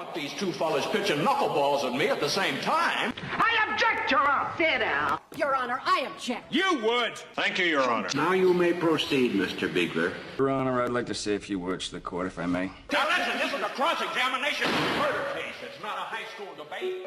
want 0.00 0.14
these 0.14 0.32
two 0.32 0.50
fellas 0.52 0.86
pitching 0.86 1.18
knuckleballs 1.18 1.84
at 1.84 1.92
me 1.92 2.08
at 2.08 2.20
the 2.20 2.28
same 2.28 2.58
time. 2.60 3.12
I 3.22 3.50
object, 3.68 4.10
Your 4.10 4.20
Honor. 4.20 4.50
Sit 4.56 4.78
down. 4.78 5.18
Your 5.36 5.54
Honor, 5.54 5.78
I 5.84 6.08
object. 6.10 6.50
You 6.50 6.80
would. 6.82 7.18
Thank 7.34 7.58
you, 7.58 7.66
Your 7.66 7.82
Honor. 7.82 8.08
Now 8.14 8.32
you 8.32 8.54
may 8.54 8.72
proceed, 8.72 9.32
Mr. 9.32 9.68
Bigler. 9.68 10.14
Your 10.38 10.48
Honor, 10.48 10.82
I'd 10.82 10.90
like 10.90 11.04
to 11.06 11.14
say 11.14 11.34
a 11.34 11.38
few 11.38 11.58
words 11.58 11.88
to 11.88 11.96
the 11.96 12.00
court, 12.00 12.26
if 12.26 12.38
I 12.38 12.46
may. 12.46 12.70
Now 12.92 13.06
listen, 13.14 13.38
this 13.38 13.52
is 13.52 13.60
a 13.60 13.72
cross-examination 13.78 14.70
murder 14.98 15.24
case. 15.34 15.58
It's 15.66 15.82
not 15.82 15.98
a 15.98 16.06
high 16.14 16.26
school 16.34 16.48
debate. 16.56 17.06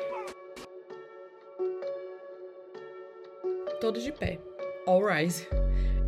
Todos 3.81 4.03
de 4.03 4.11
pé. 4.11 4.37
All 4.85 5.01
rise. 5.01 5.47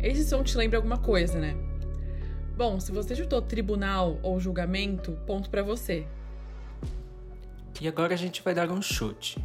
Esse 0.00 0.24
som 0.24 0.44
te 0.44 0.56
lembra 0.56 0.78
alguma 0.78 0.98
coisa, 0.98 1.36
né? 1.40 1.56
Bom, 2.56 2.78
se 2.78 2.92
você 2.92 3.16
chutou 3.16 3.42
tribunal 3.42 4.20
ou 4.22 4.38
julgamento, 4.38 5.18
ponto 5.26 5.50
pra 5.50 5.64
você. 5.64 6.06
E 7.80 7.86
agora 7.86 8.14
a 8.14 8.16
gente 8.16 8.42
vai 8.42 8.54
dar 8.54 8.70
um 8.70 8.80
chute. 8.80 9.44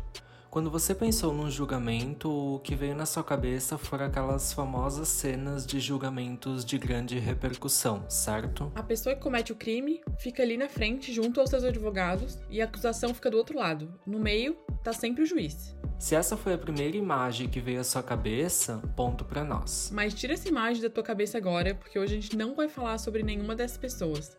Quando 0.49 0.69
você 0.69 0.93
pensou 0.93 1.33
num 1.33 1.49
julgamento, 1.49 2.29
o 2.29 2.59
que 2.59 2.75
veio 2.75 2.93
na 2.95 3.05
sua 3.05 3.23
cabeça 3.23 3.77
foram 3.77 4.05
aquelas 4.05 4.51
famosas 4.51 5.07
cenas 5.07 5.65
de 5.65 5.79
julgamentos 5.79 6.65
de 6.65 6.77
grande 6.77 7.17
repercussão, 7.19 8.09
certo? 8.09 8.69
A 8.75 8.83
pessoa 8.83 9.15
que 9.15 9.21
comete 9.21 9.53
o 9.53 9.55
crime 9.55 10.01
fica 10.17 10.43
ali 10.43 10.57
na 10.57 10.67
frente 10.67 11.13
junto 11.13 11.39
aos 11.39 11.49
seus 11.49 11.63
advogados 11.63 12.37
e 12.49 12.61
a 12.61 12.65
acusação 12.65 13.13
fica 13.13 13.31
do 13.31 13.37
outro 13.37 13.57
lado. 13.57 13.97
No 14.05 14.19
meio 14.19 14.57
tá 14.83 14.91
sempre 14.91 15.23
o 15.23 15.25
juiz. 15.25 15.73
Se 15.97 16.15
essa 16.15 16.35
foi 16.35 16.53
a 16.53 16.57
primeira 16.57 16.97
imagem 16.97 17.47
que 17.47 17.61
veio 17.61 17.79
à 17.79 17.83
sua 17.83 18.03
cabeça, 18.03 18.81
ponto 18.95 19.23
pra 19.23 19.43
nós. 19.43 19.89
Mas 19.93 20.13
tira 20.13 20.33
essa 20.33 20.49
imagem 20.49 20.81
da 20.81 20.89
tua 20.89 21.03
cabeça 21.03 21.37
agora, 21.37 21.75
porque 21.75 21.97
hoje 21.97 22.17
a 22.17 22.21
gente 22.21 22.35
não 22.35 22.55
vai 22.55 22.67
falar 22.67 22.97
sobre 22.97 23.23
nenhuma 23.23 23.55
dessas 23.55 23.77
pessoas. 23.77 24.37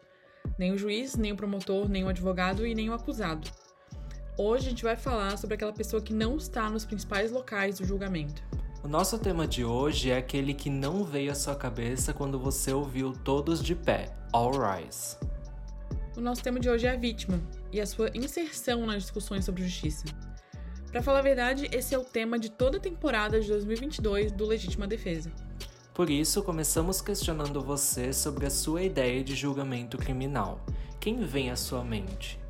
Nem 0.58 0.72
o 0.72 0.76
juiz, 0.76 1.16
nem 1.16 1.32
o 1.32 1.36
promotor, 1.36 1.88
nem 1.88 2.04
o 2.04 2.08
advogado 2.08 2.66
e 2.66 2.74
nem 2.74 2.90
o 2.90 2.94
acusado. 2.94 3.48
Hoje 4.36 4.66
a 4.66 4.70
gente 4.70 4.82
vai 4.82 4.96
falar 4.96 5.36
sobre 5.36 5.54
aquela 5.54 5.74
pessoa 5.74 6.00
que 6.00 6.14
não 6.14 6.38
está 6.38 6.70
nos 6.70 6.86
principais 6.86 7.30
locais 7.30 7.78
do 7.78 7.84
julgamento. 7.84 8.42
O 8.82 8.88
nosso 8.88 9.18
tema 9.18 9.46
de 9.46 9.62
hoje 9.62 10.10
é 10.10 10.16
aquele 10.16 10.54
que 10.54 10.70
não 10.70 11.04
veio 11.04 11.30
à 11.30 11.34
sua 11.34 11.54
cabeça 11.54 12.14
quando 12.14 12.38
você 12.38 12.72
ouviu 12.72 13.12
todos 13.12 13.62
de 13.62 13.74
pé, 13.74 14.10
All 14.32 14.52
Rise. 14.52 15.18
O 16.16 16.20
nosso 16.22 16.42
tema 16.42 16.58
de 16.58 16.70
hoje 16.70 16.86
é 16.86 16.92
a 16.92 16.96
vítima 16.96 17.38
e 17.70 17.78
a 17.78 17.84
sua 17.84 18.10
inserção 18.14 18.86
nas 18.86 19.02
discussões 19.02 19.44
sobre 19.44 19.64
justiça. 19.64 20.06
Para 20.90 21.02
falar 21.02 21.18
a 21.18 21.22
verdade, 21.22 21.68
esse 21.70 21.94
é 21.94 21.98
o 21.98 22.04
tema 22.04 22.38
de 22.38 22.50
toda 22.50 22.78
a 22.78 22.80
temporada 22.80 23.38
de 23.38 23.48
2022 23.48 24.32
do 24.32 24.46
Legítima 24.46 24.86
Defesa. 24.86 25.30
Por 25.92 26.08
isso, 26.08 26.42
começamos 26.42 27.02
questionando 27.02 27.60
você 27.60 28.14
sobre 28.14 28.46
a 28.46 28.50
sua 28.50 28.82
ideia 28.82 29.22
de 29.22 29.34
julgamento 29.34 29.98
criminal. 29.98 30.64
Quem 30.98 31.22
vem 31.22 31.50
à 31.50 31.56
sua 31.56 31.84
mente? 31.84 32.41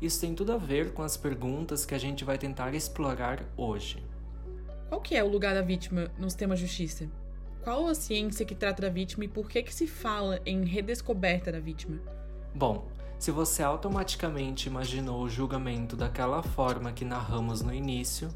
Isso 0.00 0.20
tem 0.20 0.34
tudo 0.34 0.52
a 0.52 0.56
ver 0.56 0.92
com 0.92 1.02
as 1.02 1.16
perguntas 1.16 1.84
que 1.84 1.94
a 1.94 1.98
gente 1.98 2.24
vai 2.24 2.38
tentar 2.38 2.74
explorar 2.74 3.44
hoje. 3.56 4.02
Qual 4.88 5.00
que 5.00 5.14
é 5.14 5.22
o 5.22 5.28
lugar 5.28 5.54
da 5.54 5.62
vítima 5.62 6.10
no 6.18 6.28
sistema 6.28 6.56
de 6.56 6.62
justiça? 6.62 7.08
Qual 7.62 7.86
a 7.86 7.94
ciência 7.94 8.46
que 8.46 8.54
trata 8.54 8.82
da 8.82 8.88
vítima 8.88 9.24
e 9.24 9.28
por 9.28 9.48
que 9.48 9.62
que 9.62 9.74
se 9.74 9.86
fala 9.86 10.40
em 10.46 10.64
redescoberta 10.64 11.52
da 11.52 11.60
vítima? 11.60 12.00
Bom, 12.54 12.88
se 13.18 13.30
você 13.30 13.62
automaticamente 13.62 14.66
imaginou 14.66 15.22
o 15.22 15.28
julgamento 15.28 15.94
daquela 15.94 16.42
forma 16.42 16.90
que 16.90 17.04
narramos 17.04 17.60
no 17.60 17.72
início, 17.72 18.30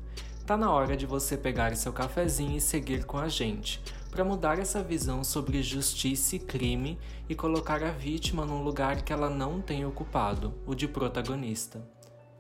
tá 0.45 0.59
na 0.59 0.71
hora 0.71 0.95
de 0.95 1.07
você 1.07 1.39
pegar 1.39 1.75
seu 1.75 1.91
cafezinho 1.91 2.59
e 2.59 2.61
seguir 2.61 3.07
com 3.07 3.17
a 3.17 3.27
gente, 3.27 3.83
para 4.15 4.25
mudar 4.25 4.61
essa 4.61 4.81
visão 4.81 5.25
sobre 5.25 5.61
justiça 5.61 6.37
e 6.37 6.39
crime 6.39 6.97
e 7.29 7.35
colocar 7.35 7.83
a 7.83 7.91
vítima 7.91 8.47
num 8.47 8.63
lugar 8.63 9.03
que 9.03 9.13
ela 9.13 9.29
não 9.29 9.61
tem 9.61 9.85
ocupado, 9.85 10.55
o 10.65 10.73
de 10.73 10.87
protagonista. 10.87 11.83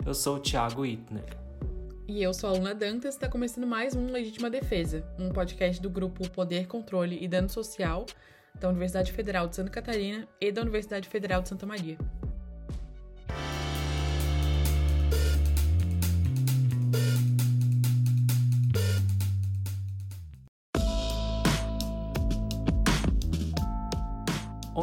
Eu 0.06 0.14
sou 0.14 0.36
o 0.36 0.38
Thiago 0.38 0.86
Itner. 0.86 1.36
E 2.06 2.22
eu 2.22 2.32
sou 2.32 2.50
a 2.50 2.52
Aluna 2.52 2.76
Dantas, 2.76 3.16
está 3.16 3.28
começando 3.28 3.66
mais 3.66 3.96
um 3.96 4.06
Legítima 4.06 4.48
Defesa, 4.48 5.04
um 5.18 5.30
podcast 5.30 5.82
do 5.82 5.90
grupo 5.90 6.30
Poder, 6.30 6.68
Controle 6.68 7.18
e 7.20 7.26
Dano 7.26 7.48
Social 7.48 8.06
da 8.60 8.68
Universidade 8.68 9.10
Federal 9.10 9.48
de 9.48 9.56
Santa 9.56 9.70
Catarina 9.70 10.28
e 10.40 10.52
da 10.52 10.62
Universidade 10.62 11.08
Federal 11.08 11.42
de 11.42 11.48
Santa 11.48 11.66
Maria. 11.66 11.98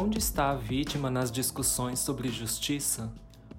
Onde 0.04 0.18
está 0.18 0.50
a 0.50 0.56
vítima 0.56 1.08
nas 1.08 1.30
discussões 1.30 2.00
sobre 2.00 2.28
justiça? 2.28 3.12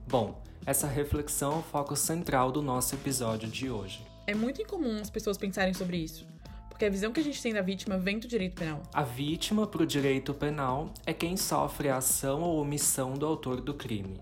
Bom, 0.06 0.44
essa 0.66 0.88
reflexão 0.88 1.54
é 1.54 1.58
o 1.60 1.62
foco 1.62 1.96
central 1.96 2.52
do 2.52 2.62
nosso 2.62 2.96
episódio 2.96 3.48
de 3.48 3.70
hoje. 3.70 4.06
É 4.28 4.36
muito 4.36 4.62
incomum 4.62 5.00
as 5.00 5.10
pessoas 5.10 5.38
pensarem 5.38 5.74
sobre 5.74 5.96
isso, 5.96 6.28
porque 6.68 6.84
a 6.84 6.90
visão 6.90 7.14
que 7.14 7.22
a 7.22 7.24
gente 7.24 7.42
tem 7.42 7.54
da 7.54 7.62
vítima 7.62 7.98
vem 7.98 8.20
do 8.20 8.28
direito 8.28 8.58
penal. 8.58 8.84
A 8.94 9.04
vítima, 9.04 9.66
para 9.66 9.84
o 9.84 9.88
direito 9.88 10.34
penal, 10.34 10.94
é 11.06 11.14
quem 11.14 11.38
sofre 11.38 11.88
a 11.88 11.96
ação 11.96 12.42
ou 12.42 12.60
omissão 12.60 13.14
do 13.14 13.26
autor 13.26 13.62
do 13.62 13.74
crime. 13.74 14.20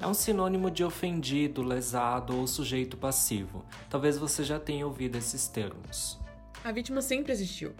É 0.00 0.06
um 0.08 0.14
sinônimo 0.14 0.72
de 0.72 0.82
ofendido, 0.82 1.62
lesado 1.62 2.36
ou 2.36 2.48
sujeito 2.48 2.96
passivo. 2.96 3.64
Talvez 3.88 4.18
você 4.18 4.42
já 4.42 4.58
tenha 4.58 4.84
ouvido 4.84 5.16
esses 5.16 5.46
termos. 5.46 6.18
A 6.64 6.72
vítima 6.72 7.00
sempre 7.00 7.30
existiu. 7.30 7.72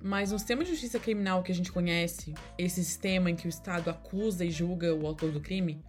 Mas 0.00 0.30
no 0.30 0.38
sistema 0.38 0.64
de 0.64 0.70
justiça 0.70 0.98
criminal 0.98 1.42
que 1.42 1.50
a 1.50 1.54
gente 1.54 1.72
conhece, 1.72 2.34
esse 2.56 2.84
sistema 2.84 3.30
em 3.30 3.36
que 3.36 3.46
o 3.46 3.48
Estado 3.48 3.90
acusa 3.90 4.44
e 4.44 4.50
julga 4.50 4.94
o 4.94 5.06
autor 5.06 5.32
do 5.32 5.40
crime, 5.40 5.82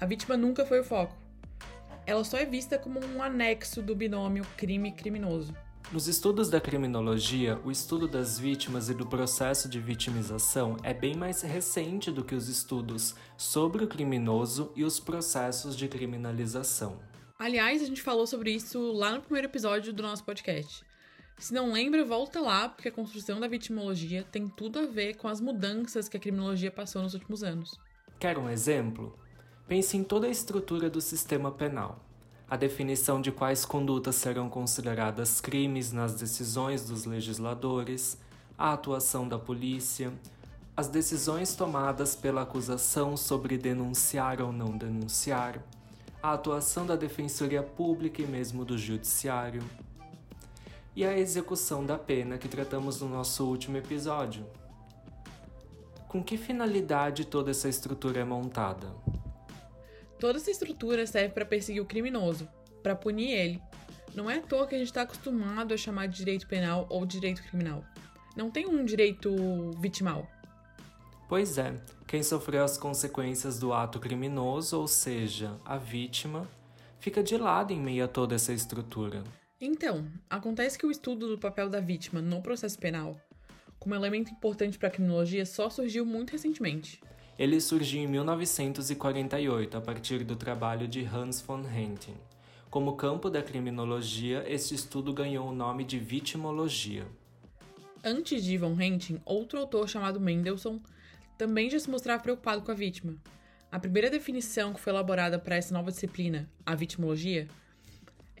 a 0.00 0.06
vítima 0.06 0.36
nunca 0.36 0.64
foi 0.64 0.80
o 0.80 0.84
foco. 0.84 1.16
Ela 2.06 2.24
só 2.24 2.38
é 2.38 2.44
vista 2.44 2.78
como 2.78 3.00
um 3.04 3.22
anexo 3.22 3.82
do 3.82 3.94
binômio 3.94 4.46
crime-criminoso. 4.56 5.54
Nos 5.90 6.06
estudos 6.06 6.50
da 6.50 6.60
criminologia, 6.60 7.58
o 7.64 7.70
estudo 7.70 8.06
das 8.06 8.38
vítimas 8.38 8.90
e 8.90 8.94
do 8.94 9.06
processo 9.06 9.68
de 9.68 9.80
vitimização 9.80 10.76
é 10.82 10.92
bem 10.92 11.16
mais 11.16 11.40
recente 11.40 12.10
do 12.10 12.22
que 12.22 12.34
os 12.34 12.46
estudos 12.46 13.14
sobre 13.38 13.84
o 13.84 13.88
criminoso 13.88 14.70
e 14.76 14.84
os 14.84 15.00
processos 15.00 15.74
de 15.74 15.88
criminalização. 15.88 17.00
Aliás, 17.38 17.80
a 17.80 17.86
gente 17.86 18.02
falou 18.02 18.26
sobre 18.26 18.50
isso 18.50 18.92
lá 18.92 19.12
no 19.12 19.22
primeiro 19.22 19.48
episódio 19.48 19.92
do 19.92 20.02
nosso 20.02 20.24
podcast. 20.24 20.84
Se 21.38 21.54
não 21.54 21.72
lembra, 21.72 22.04
volta 22.04 22.40
lá, 22.40 22.68
porque 22.68 22.88
a 22.88 22.92
construção 22.92 23.38
da 23.38 23.46
vitimologia 23.46 24.24
tem 24.24 24.48
tudo 24.48 24.80
a 24.80 24.86
ver 24.86 25.14
com 25.14 25.28
as 25.28 25.40
mudanças 25.40 26.08
que 26.08 26.16
a 26.16 26.20
criminologia 26.20 26.70
passou 26.70 27.00
nos 27.00 27.14
últimos 27.14 27.44
anos. 27.44 27.78
Quer 28.18 28.36
um 28.36 28.50
exemplo? 28.50 29.16
Pense 29.68 29.96
em 29.96 30.02
toda 30.02 30.26
a 30.26 30.30
estrutura 30.30 30.90
do 30.90 31.00
sistema 31.00 31.52
penal. 31.52 32.04
A 32.50 32.56
definição 32.56 33.20
de 33.20 33.30
quais 33.30 33.64
condutas 33.64 34.16
serão 34.16 34.48
consideradas 34.48 35.40
crimes 35.40 35.92
nas 35.92 36.14
decisões 36.14 36.84
dos 36.84 37.04
legisladores, 37.04 38.18
a 38.56 38.72
atuação 38.72 39.28
da 39.28 39.38
polícia, 39.38 40.12
as 40.76 40.88
decisões 40.88 41.54
tomadas 41.54 42.16
pela 42.16 42.42
acusação 42.42 43.16
sobre 43.16 43.56
denunciar 43.56 44.40
ou 44.40 44.52
não 44.52 44.76
denunciar, 44.76 45.62
a 46.20 46.32
atuação 46.32 46.84
da 46.84 46.96
defensoria 46.96 47.62
pública 47.62 48.22
e 48.22 48.26
mesmo 48.26 48.64
do 48.64 48.76
judiciário, 48.76 49.62
e 50.98 51.04
a 51.04 51.16
execução 51.16 51.86
da 51.86 51.96
pena 51.96 52.38
que 52.38 52.48
tratamos 52.48 53.00
no 53.00 53.08
nosso 53.08 53.46
último 53.46 53.76
episódio. 53.76 54.44
Com 56.08 56.24
que 56.24 56.36
finalidade 56.36 57.24
toda 57.24 57.52
essa 57.52 57.68
estrutura 57.68 58.18
é 58.18 58.24
montada? 58.24 58.92
Toda 60.18 60.40
essa 60.40 60.50
estrutura 60.50 61.06
serve 61.06 61.28
para 61.28 61.46
perseguir 61.46 61.80
o 61.80 61.86
criminoso, 61.86 62.48
para 62.82 62.96
punir 62.96 63.30
ele. 63.30 63.62
Não 64.12 64.28
é 64.28 64.38
à 64.38 64.42
toa 64.42 64.66
que 64.66 64.74
a 64.74 64.78
gente 64.78 64.88
está 64.88 65.02
acostumado 65.02 65.72
a 65.72 65.76
chamar 65.76 66.08
de 66.08 66.16
direito 66.16 66.48
penal 66.48 66.84
ou 66.90 67.06
direito 67.06 67.44
criminal. 67.44 67.84
Não 68.36 68.50
tem 68.50 68.66
um 68.66 68.84
direito 68.84 69.30
vitimal. 69.78 70.26
Pois 71.28 71.58
é, 71.58 71.76
quem 72.08 72.24
sofreu 72.24 72.64
as 72.64 72.76
consequências 72.76 73.56
do 73.56 73.72
ato 73.72 74.00
criminoso, 74.00 74.80
ou 74.80 74.88
seja, 74.88 75.60
a 75.64 75.76
vítima, 75.76 76.48
fica 76.98 77.22
de 77.22 77.36
lado 77.36 77.72
em 77.72 77.78
meio 77.78 78.04
a 78.04 78.08
toda 78.08 78.34
essa 78.34 78.52
estrutura. 78.52 79.22
Então, 79.60 80.06
acontece 80.30 80.78
que 80.78 80.86
o 80.86 80.90
estudo 80.90 81.26
do 81.26 81.36
papel 81.36 81.68
da 81.68 81.80
vítima 81.80 82.22
no 82.22 82.40
processo 82.40 82.78
penal, 82.78 83.20
como 83.76 83.92
elemento 83.92 84.30
importante 84.30 84.78
para 84.78 84.86
a 84.86 84.90
criminologia, 84.90 85.44
só 85.44 85.68
surgiu 85.68 86.06
muito 86.06 86.30
recentemente. 86.30 87.00
Ele 87.36 87.60
surgiu 87.60 88.00
em 88.00 88.06
1948 88.06 89.76
a 89.76 89.80
partir 89.80 90.22
do 90.22 90.36
trabalho 90.36 90.86
de 90.86 91.04
Hans 91.04 91.40
von 91.40 91.62
Hentin. 91.62 92.14
Como 92.70 92.94
campo 92.94 93.28
da 93.28 93.42
criminologia, 93.42 94.44
este 94.46 94.76
estudo 94.76 95.12
ganhou 95.12 95.48
o 95.48 95.54
nome 95.54 95.82
de 95.82 95.98
vitimologia. 95.98 97.04
Antes 98.04 98.44
de 98.44 98.56
von 98.56 98.80
Hentin, 98.80 99.20
outro 99.24 99.58
autor 99.58 99.88
chamado 99.88 100.20
Mendelssohn 100.20 100.78
também 101.36 101.68
já 101.68 101.80
se 101.80 101.90
mostrava 101.90 102.22
preocupado 102.22 102.62
com 102.62 102.70
a 102.70 102.74
vítima. 102.74 103.16
A 103.72 103.80
primeira 103.80 104.08
definição 104.08 104.72
que 104.72 104.80
foi 104.80 104.92
elaborada 104.92 105.36
para 105.36 105.56
essa 105.56 105.74
nova 105.74 105.90
disciplina, 105.90 106.48
a 106.64 106.76
vitimologia, 106.76 107.48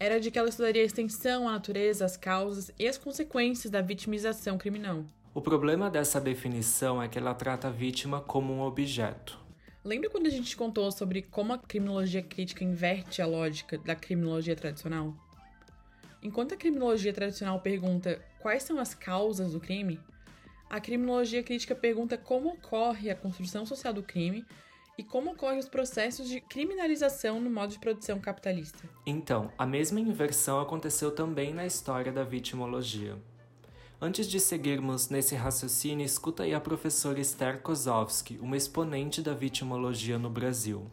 era 0.00 0.20
de 0.20 0.30
que 0.30 0.38
ela 0.38 0.48
estudaria 0.48 0.82
a 0.82 0.86
extensão, 0.86 1.48
a 1.48 1.52
natureza, 1.52 2.04
as 2.04 2.16
causas 2.16 2.70
e 2.78 2.86
as 2.86 2.96
consequências 2.96 3.70
da 3.70 3.82
vitimização 3.82 4.56
criminal. 4.56 5.04
O 5.34 5.40
problema 5.40 5.90
dessa 5.90 6.20
definição 6.20 7.02
é 7.02 7.08
que 7.08 7.18
ela 7.18 7.34
trata 7.34 7.66
a 7.66 7.70
vítima 7.70 8.20
como 8.20 8.54
um 8.54 8.62
objeto. 8.62 9.38
Lembra 9.84 10.08
quando 10.08 10.26
a 10.26 10.30
gente 10.30 10.56
contou 10.56 10.90
sobre 10.92 11.22
como 11.22 11.52
a 11.52 11.58
criminologia 11.58 12.22
crítica 12.22 12.62
inverte 12.62 13.20
a 13.20 13.26
lógica 13.26 13.76
da 13.76 13.96
criminologia 13.96 14.54
tradicional? 14.54 15.14
Enquanto 16.22 16.54
a 16.54 16.56
criminologia 16.56 17.12
tradicional 17.12 17.60
pergunta 17.60 18.22
quais 18.40 18.62
são 18.62 18.78
as 18.78 18.94
causas 18.94 19.52
do 19.52 19.60
crime, 19.60 20.00
a 20.70 20.80
criminologia 20.80 21.42
crítica 21.42 21.74
pergunta 21.74 22.16
como 22.16 22.50
ocorre 22.50 23.10
a 23.10 23.16
construção 23.16 23.64
social 23.66 23.92
do 23.92 24.02
crime 24.02 24.44
e 24.98 25.04
como 25.04 25.30
ocorrem 25.30 25.60
os 25.60 25.68
processos 25.68 26.28
de 26.28 26.40
criminalização 26.40 27.40
no 27.40 27.48
modo 27.48 27.70
de 27.70 27.78
produção 27.78 28.18
capitalista. 28.18 28.82
Então, 29.06 29.52
a 29.56 29.64
mesma 29.64 30.00
inversão 30.00 30.60
aconteceu 30.60 31.12
também 31.12 31.54
na 31.54 31.64
história 31.64 32.10
da 32.10 32.24
vitimologia. 32.24 33.16
Antes 34.00 34.28
de 34.28 34.40
seguirmos 34.40 35.08
nesse 35.08 35.36
raciocínio, 35.36 36.04
escuta 36.04 36.42
aí 36.42 36.52
a 36.52 36.60
professora 36.60 37.20
Esther 37.20 37.60
Kozovski, 37.60 38.38
uma 38.38 38.56
exponente 38.56 39.22
da 39.22 39.34
vitimologia 39.34 40.18
no 40.18 40.28
Brasil. 40.28 40.90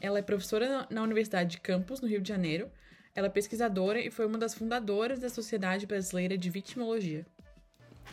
Ela 0.00 0.18
é 0.18 0.22
professora 0.22 0.86
na 0.90 1.02
Universidade 1.02 1.52
de 1.52 1.60
Campos, 1.60 2.00
no 2.00 2.08
Rio 2.08 2.20
de 2.20 2.28
Janeiro. 2.28 2.70
Ela 3.14 3.28
é 3.28 3.30
pesquisadora 3.30 4.00
e 4.00 4.10
foi 4.10 4.26
uma 4.26 4.36
das 4.36 4.54
fundadoras 4.54 5.18
da 5.18 5.28
Sociedade 5.28 5.86
Brasileira 5.86 6.36
de 6.36 6.50
Vitimologia. 6.50 7.24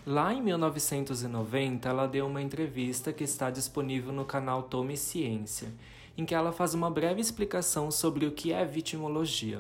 Lá 0.05 0.33
em 0.33 0.41
1990, 0.41 1.87
ela 1.87 2.07
deu 2.07 2.25
uma 2.25 2.41
entrevista 2.41 3.13
que 3.13 3.23
está 3.23 3.51
disponível 3.51 4.11
no 4.11 4.25
canal 4.25 4.63
Tome 4.63 4.97
Ciência, 4.97 5.69
em 6.17 6.25
que 6.25 6.33
ela 6.33 6.51
faz 6.51 6.73
uma 6.73 6.89
breve 6.89 7.21
explicação 7.21 7.91
sobre 7.91 8.25
o 8.25 8.31
que 8.31 8.51
é 8.51 8.65
vitimologia. 8.65 9.59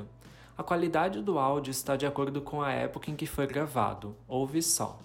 A 0.57 0.63
qualidade 0.63 1.21
do 1.21 1.37
áudio 1.37 1.69
está 1.69 1.95
de 1.95 2.07
acordo 2.07 2.41
com 2.41 2.59
a 2.59 2.71
época 2.71 3.11
em 3.11 3.15
que 3.15 3.27
foi 3.27 3.45
gravado. 3.45 4.15
Ouve 4.27 4.63
só. 4.63 4.97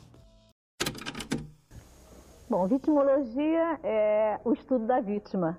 Bom, 2.48 2.66
vitimologia 2.66 3.78
é 3.82 4.40
o 4.42 4.54
estudo 4.54 4.86
da 4.86 5.02
vítima, 5.02 5.58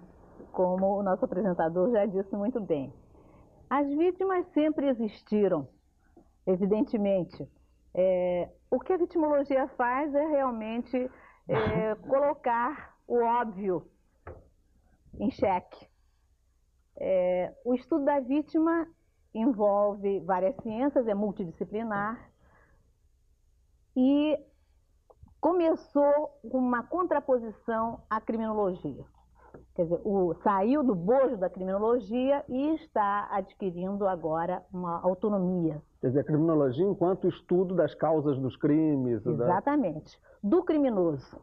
como 0.51 0.97
o 0.97 1.03
nosso 1.03 1.23
apresentador 1.23 1.91
já 1.91 2.03
disse 2.07 2.35
muito 2.35 2.59
bem. 2.59 2.91
As 3.69 3.87
vítimas 3.87 4.43
sempre 4.55 4.87
existiram, 4.87 5.67
evidentemente. 6.47 7.47
É, 7.93 8.49
o 8.69 8.79
que 8.79 8.93
a 8.93 8.97
vitimologia 8.97 9.67
faz 9.69 10.13
é 10.13 10.25
realmente 10.27 11.11
é, 11.47 11.95
colocar 12.07 12.97
o 13.07 13.23
óbvio 13.23 13.89
em 15.19 15.31
xeque. 15.31 15.87
É, 16.97 17.53
o 17.63 17.73
estudo 17.73 18.05
da 18.05 18.19
vítima 18.19 18.87
envolve 19.33 20.19
várias 20.21 20.55
ciências, 20.57 21.07
é 21.07 21.13
multidisciplinar 21.13 22.31
e 23.95 24.37
começou 25.39 26.39
com 26.49 26.57
uma 26.57 26.83
contraposição 26.83 28.03
à 28.09 28.19
criminologia. 28.19 29.05
Quer 29.75 29.83
dizer, 29.83 30.01
o, 30.03 30.33
saiu 30.43 30.83
do 30.83 30.95
bojo 30.95 31.37
da 31.37 31.49
criminologia 31.49 32.43
e 32.47 32.75
está 32.75 33.27
adquirindo 33.31 34.07
agora 34.07 34.63
uma 34.73 34.99
autonomia. 35.01 35.81
Quer 36.01 36.07
dizer, 36.07 36.19
a 36.19 36.23
criminologia 36.23 36.85
enquanto 36.85 37.27
estudo 37.27 37.75
das 37.75 37.93
causas 37.95 38.37
dos 38.39 38.55
crimes. 38.55 39.25
Exatamente. 39.25 40.19
Da... 40.43 40.49
Do 40.49 40.63
criminoso. 40.63 41.39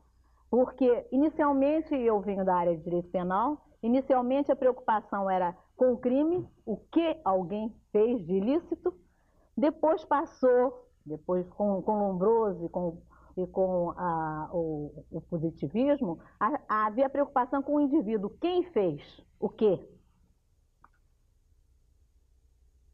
Porque, 0.51 1.07
inicialmente, 1.11 1.95
eu 1.95 2.21
venho 2.21 2.45
da 2.45 2.55
área 2.55 2.77
de 2.77 2.83
direito 2.83 3.09
penal, 3.09 3.67
inicialmente 3.83 4.53
a 4.53 4.57
preocupação 4.57 5.29
era 5.29 5.57
com 5.77 5.93
o 5.93 5.99
crime, 5.99 6.47
o 6.65 6.77
que 6.77 7.17
alguém 7.25 7.75
fez 7.91 8.25
de 8.25 8.35
ilícito, 8.35 8.95
depois 9.57 10.05
passou, 10.05 10.87
depois 11.05 11.49
com, 11.51 11.83
com 11.83 11.99
Lombroso 11.99 12.69
com 12.69 12.99
e 13.37 13.47
com 13.49 13.91
a, 13.97 14.49
o, 14.53 15.05
o, 15.11 15.21
positivismo, 15.23 16.19
a, 16.39 16.61
a, 16.69 16.87
havia 16.87 17.09
preocupação 17.09 17.63
com 17.63 17.77
o 17.77 17.81
indivíduo. 17.81 18.31
Quem 18.41 18.65
fez 18.71 19.03
o 19.41 19.49
quê? 19.49 19.79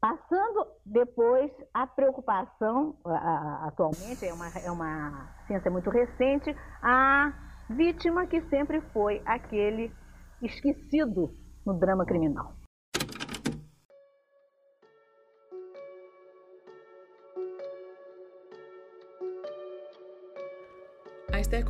Passando 0.00 0.66
depois 0.84 1.50
a 1.74 1.86
preocupação, 1.86 2.96
a, 3.04 3.66
atualmente 3.68 4.24
é 4.24 4.32
uma, 4.32 4.48
é 4.48 4.70
uma 4.70 5.28
ciência 5.46 5.70
muito 5.70 5.90
recente, 5.90 6.56
a 6.82 7.32
vítima 7.68 8.26
que 8.26 8.40
sempre 8.48 8.80
foi 8.92 9.22
aquele 9.26 9.92
esquecido 10.42 11.36
no 11.66 11.78
drama 11.78 12.06
criminal. 12.06 12.59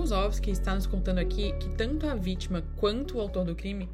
Kozovski 0.00 0.50
está 0.50 0.75
nos 0.75 0.87
contando 0.87 1.19
aqui 1.19 1.52
que 1.58 1.69
tanto 1.76 2.06
a 2.06 2.14
vítima 2.14 2.64
quanto 2.76 3.19
o 3.19 3.20
autor 3.20 3.44
do 3.44 3.55
crime 3.55 3.87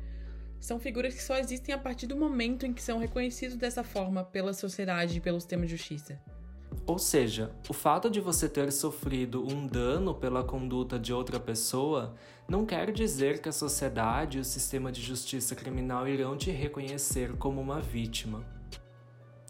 são 0.60 0.78
figuras 0.78 1.12
que 1.12 1.22
só 1.22 1.36
existem 1.36 1.74
a 1.74 1.78
partir 1.78 2.06
do 2.06 2.16
momento 2.16 2.64
em 2.64 2.72
que 2.72 2.80
são 2.80 3.00
reconhecidos 3.00 3.56
dessa 3.56 3.82
forma 3.82 4.22
pela 4.22 4.52
sociedade 4.52 5.16
e 5.16 5.20
pelo 5.20 5.40
sistema 5.40 5.66
de 5.66 5.72
justiça. 5.72 6.16
Ou 6.86 6.96
seja, 6.96 7.50
o 7.68 7.72
fato 7.72 8.08
de 8.08 8.20
você 8.20 8.48
ter 8.48 8.70
sofrido 8.70 9.44
um 9.52 9.66
dano 9.66 10.14
pela 10.14 10.44
conduta 10.44 10.96
de 10.96 11.12
outra 11.12 11.40
pessoa 11.40 12.14
não 12.48 12.64
quer 12.64 12.92
dizer 12.92 13.42
que 13.42 13.48
a 13.48 13.52
sociedade 13.52 14.38
e 14.38 14.40
o 14.40 14.44
sistema 14.44 14.92
de 14.92 15.02
justiça 15.02 15.56
criminal 15.56 16.06
irão 16.06 16.36
te 16.36 16.52
reconhecer 16.52 17.36
como 17.36 17.60
uma 17.60 17.80
vítima. 17.80 18.44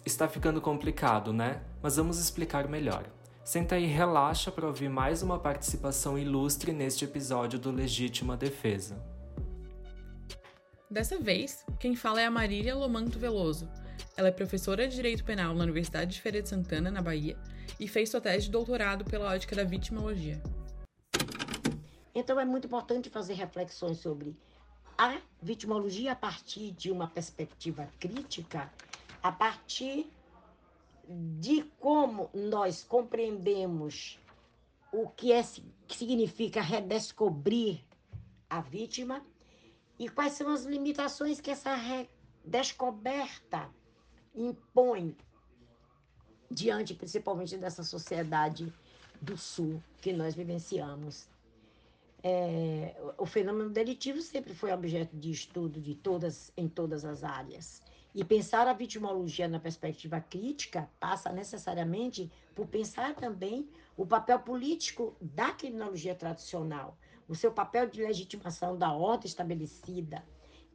Está 0.06 0.26
ficando 0.26 0.58
complicado, 0.62 1.34
né? 1.34 1.60
Mas 1.82 1.96
vamos 1.96 2.18
explicar 2.18 2.66
melhor. 2.66 3.04
Senta 3.46 3.76
aí 3.76 3.84
e 3.84 3.86
relaxa 3.86 4.50
para 4.50 4.66
ouvir 4.66 4.88
mais 4.88 5.22
uma 5.22 5.38
participação 5.38 6.18
ilustre 6.18 6.72
neste 6.72 7.04
episódio 7.04 7.60
do 7.60 7.70
Legítima 7.70 8.36
Defesa. 8.36 9.00
Dessa 10.90 11.16
vez, 11.20 11.64
quem 11.78 11.94
fala 11.94 12.20
é 12.20 12.26
a 12.26 12.30
Marília 12.30 12.74
Lomanto 12.74 13.20
Veloso. 13.20 13.70
Ela 14.16 14.28
é 14.28 14.32
professora 14.32 14.88
de 14.88 14.96
Direito 14.96 15.22
Penal 15.22 15.54
na 15.54 15.62
Universidade 15.62 16.12
de 16.12 16.20
Feira 16.20 16.42
de 16.42 16.48
Santana, 16.48 16.90
na 16.90 17.00
Bahia, 17.00 17.38
e 17.78 17.86
fez 17.86 18.10
sua 18.10 18.20
tese 18.20 18.46
de 18.46 18.50
doutorado 18.50 19.04
pela 19.04 19.30
ótica 19.30 19.54
da 19.54 19.62
vitimologia. 19.62 20.42
Então 22.12 22.40
é 22.40 22.44
muito 22.44 22.66
importante 22.66 23.08
fazer 23.08 23.34
reflexões 23.34 23.98
sobre 23.98 24.36
a 24.98 25.18
vitimologia 25.40 26.10
a 26.10 26.16
partir 26.16 26.72
de 26.72 26.90
uma 26.90 27.06
perspectiva 27.06 27.88
crítica, 28.00 28.68
a 29.22 29.30
partir 29.30 30.10
de 31.08 31.62
como 31.78 32.30
nós 32.34 32.82
compreendemos 32.82 34.18
o 34.92 35.08
que, 35.08 35.32
é, 35.32 35.42
que 35.86 35.96
significa 35.96 36.60
redescobrir 36.60 37.84
a 38.48 38.60
vítima 38.60 39.24
e 39.98 40.08
quais 40.08 40.32
são 40.32 40.50
as 40.50 40.64
limitações 40.64 41.40
que 41.40 41.50
essa 41.50 41.76
descoberta 42.44 43.68
impõe 44.34 45.16
diante 46.50 46.94
principalmente 46.94 47.56
dessa 47.56 47.82
sociedade 47.82 48.72
do 49.20 49.36
sul 49.36 49.82
que 50.00 50.12
nós 50.12 50.34
vivenciamos. 50.34 51.28
É, 52.22 52.94
o 53.18 53.26
fenômeno 53.26 53.70
delitivo 53.70 54.20
sempre 54.20 54.54
foi 54.54 54.72
objeto 54.72 55.16
de 55.16 55.30
estudo 55.30 55.80
de 55.80 55.94
todas 55.94 56.52
em 56.56 56.68
todas 56.68 57.04
as 57.04 57.22
áreas. 57.22 57.82
E 58.16 58.24
pensar 58.24 58.66
a 58.66 58.72
vitimologia 58.72 59.46
na 59.46 59.60
perspectiva 59.60 60.18
crítica 60.18 60.88
passa 60.98 61.30
necessariamente 61.30 62.32
por 62.54 62.66
pensar 62.66 63.14
também 63.14 63.68
o 63.94 64.06
papel 64.06 64.38
político 64.38 65.14
da 65.20 65.52
criminologia 65.52 66.14
tradicional, 66.14 66.96
o 67.28 67.34
seu 67.34 67.52
papel 67.52 67.86
de 67.90 68.02
legitimação 68.02 68.74
da 68.74 68.90
ordem 68.90 69.26
estabelecida, 69.26 70.24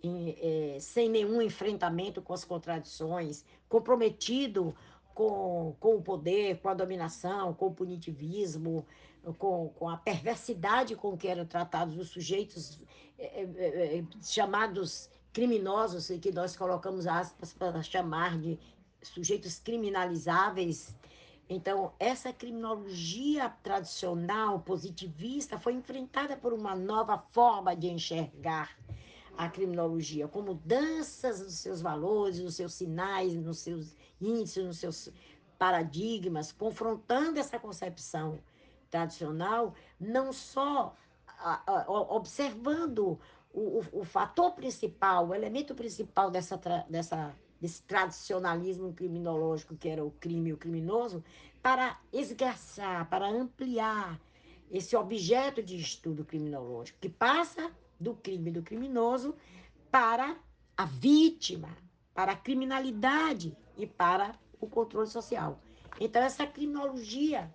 em, 0.03 0.38
é, 0.39 0.77
sem 0.79 1.10
nenhum 1.10 1.41
enfrentamento 1.41 2.21
com 2.21 2.31
as 2.31 2.45
contradições, 2.45 3.43
comprometido 3.67 4.75
com, 5.12 5.75
com 5.79 5.95
o 5.95 6.01
poder, 6.03 6.60
com 6.60 6.69
a 6.69 6.75
dominação, 6.75 7.55
com 7.55 7.69
o 7.69 7.74
punitivismo, 7.74 8.86
com, 9.39 9.69
com 9.69 9.89
a 9.89 9.98
perversidade 9.98 10.95
com 10.95 11.17
que 11.17 11.27
eram 11.27 11.48
tratados 11.48 11.98
os 11.98 12.10
sujeitos 12.10 12.79
é, 13.17 13.43
é, 13.43 14.03
chamados 14.21 15.10
criminosos, 15.33 16.07
que 16.21 16.31
nós 16.31 16.55
colocamos 16.55 17.07
aspas 17.07 17.53
para 17.53 17.81
chamar 17.81 18.38
de 18.39 18.59
sujeitos 19.01 19.59
criminalizáveis. 19.59 20.95
Então, 21.50 21.93
essa 22.00 22.31
criminologia 22.31 23.50
tradicional, 23.61 24.59
positivista, 24.61 25.59
foi 25.59 25.73
enfrentada 25.73 26.38
por 26.38 26.53
uma 26.53 26.75
nova 26.75 27.17
forma 27.31 27.75
de 27.75 27.89
enxergar 27.89 28.77
a 29.38 29.50
criminologia, 29.50 30.27
com 30.27 30.41
mudanças 30.41 31.39
nos 31.41 31.55
seus 31.55 31.81
valores, 31.81 32.39
nos 32.39 32.55
seus 32.55 32.73
sinais, 32.73 33.33
nos 33.33 33.59
seus 33.59 33.95
índices, 34.19 34.63
nos 34.65 34.77
seus 34.77 35.09
paradigmas, 35.57 36.51
confrontando 36.51 37.39
essa 37.39 37.57
concepção 37.59 38.39
tradicional, 38.89 39.73
não 40.00 40.31
só 40.33 40.95
observando 41.88 43.19
o, 43.53 43.79
o, 43.79 44.01
o 44.01 44.03
fator 44.03 44.51
principal, 44.51 45.27
o 45.27 45.36
elemento 45.36 45.75
principal 45.75 46.31
dessa, 46.31 46.58
dessa, 46.89 47.36
desse 47.60 47.84
tradicionalismo 47.84 48.93
criminológico 48.93 49.75
que 49.75 49.89
era 49.89 50.03
o 50.03 50.12
crime 50.12 50.50
e 50.50 50.53
o 50.53 50.58
criminoso, 50.58 51.24
para 51.62 52.00
esgarçar, 52.12 53.10
para 53.10 53.27
ampliar 53.27 54.20
esse 54.70 54.96
objeto 54.96 55.62
de 55.62 55.75
estudo 55.75 56.24
criminológico, 56.24 56.98
que 57.00 57.10
passa 57.10 57.72
do 58.00 58.15
crime 58.15 58.50
do 58.50 58.63
criminoso 58.63 59.36
para 59.91 60.36
a 60.75 60.86
vítima, 60.86 61.70
para 62.13 62.31
a 62.31 62.38
criminalidade 62.38 63.55
e 63.77 63.86
para 63.86 64.34
o 64.60 64.67
controle 64.67 65.08
social. 65.08 65.60
Então, 66.00 66.22
essa 66.22 66.48
criminologia 66.48 67.53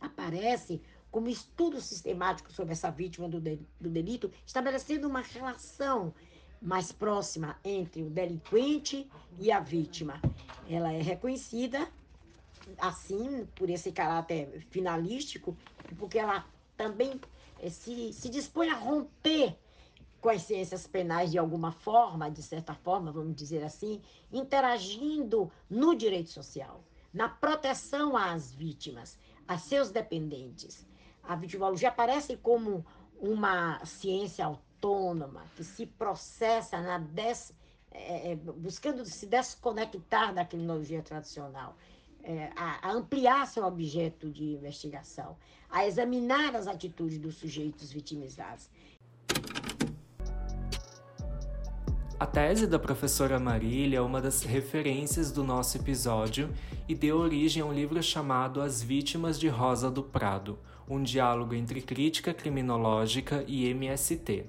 aparece 0.00 0.80
como 1.10 1.28
estudo 1.28 1.80
sistemático 1.80 2.52
sobre 2.52 2.72
essa 2.72 2.90
vítima 2.90 3.28
do, 3.28 3.40
do 3.40 3.90
delito, 3.90 4.30
estabelecendo 4.44 5.08
uma 5.08 5.20
relação 5.20 6.12
mais 6.60 6.92
próxima 6.92 7.58
entre 7.64 8.02
o 8.02 8.10
delinquente 8.10 9.10
e 9.38 9.52
a 9.52 9.60
vítima. 9.60 10.20
Ela 10.68 10.92
é 10.92 11.00
reconhecida 11.00 11.88
assim 12.78 13.46
por 13.54 13.70
esse 13.70 13.92
caráter 13.92 14.66
finalístico, 14.70 15.56
porque 15.98 16.18
ela 16.18 16.44
também 16.76 17.20
eh, 17.60 17.70
se, 17.70 18.12
se 18.12 18.28
dispõe 18.28 18.70
a 18.70 18.74
romper 18.74 19.56
com 20.20 20.28
as 20.28 20.42
ciências 20.42 20.86
penais 20.86 21.30
de 21.30 21.38
alguma 21.38 21.70
forma, 21.70 22.30
de 22.30 22.42
certa 22.42 22.74
forma, 22.74 23.12
vamos 23.12 23.36
dizer 23.36 23.62
assim, 23.62 24.02
interagindo 24.32 25.50
no 25.70 25.94
direito 25.94 26.30
social, 26.30 26.82
na 27.12 27.28
proteção 27.28 28.16
às 28.16 28.52
vítimas, 28.52 29.16
a 29.46 29.56
seus 29.56 29.90
dependentes. 29.90 30.84
A 31.26 31.34
vitimologia 31.34 31.88
aparece 31.88 32.36
como 32.36 32.84
uma 33.20 33.84
ciência 33.84 34.44
autônoma 34.44 35.44
que 35.56 35.64
se 35.64 35.86
processa 35.86 36.80
na 36.80 36.98
des, 36.98 37.52
é, 37.90 38.36
buscando 38.36 39.04
se 39.04 39.26
desconectar 39.26 40.32
da 40.32 40.44
criminologia 40.44 41.02
tradicional 41.02 41.76
é, 42.22 42.50
a, 42.56 42.88
a, 42.88 42.92
ampliar 42.92 43.46
seu 43.46 43.64
objeto 43.64 44.30
de 44.30 44.44
investigação, 44.44 45.36
a 45.70 45.86
examinar 45.86 46.56
as 46.56 46.66
atitudes 46.66 47.18
dos 47.18 47.36
sujeitos 47.36 47.92
vitimizados. 47.92 48.68
A 52.18 52.26
tese 52.26 52.66
da 52.66 52.78
professora 52.78 53.38
Marília 53.38 53.98
é 53.98 54.00
uma 54.00 54.20
das 54.20 54.42
referências 54.42 55.30
do 55.30 55.44
nosso 55.44 55.76
episódio 55.76 56.52
e 56.88 56.94
deu 56.94 57.18
origem 57.18 57.62
a 57.62 57.66
um 57.66 57.72
livro 57.72 58.02
chamado 58.02 58.60
As 58.60 58.82
Vítimas 58.82 59.38
de 59.38 59.48
Rosa 59.48 59.90
do 59.90 60.02
Prado, 60.02 60.58
um 60.88 61.02
diálogo 61.02 61.54
entre 61.54 61.80
crítica 61.80 62.32
criminológica 62.34 63.44
e 63.46 63.66
MST. 63.68 64.44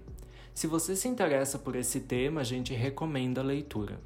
Se 0.53 0.67
você 0.67 0.95
se 0.95 1.07
interessa 1.07 1.59
por 1.59 1.75
esse 1.75 1.99
tema, 1.99 2.41
a 2.41 2.43
gente 2.43 2.73
recomenda 2.73 3.41
a 3.41 3.43
leitura. 3.43 3.99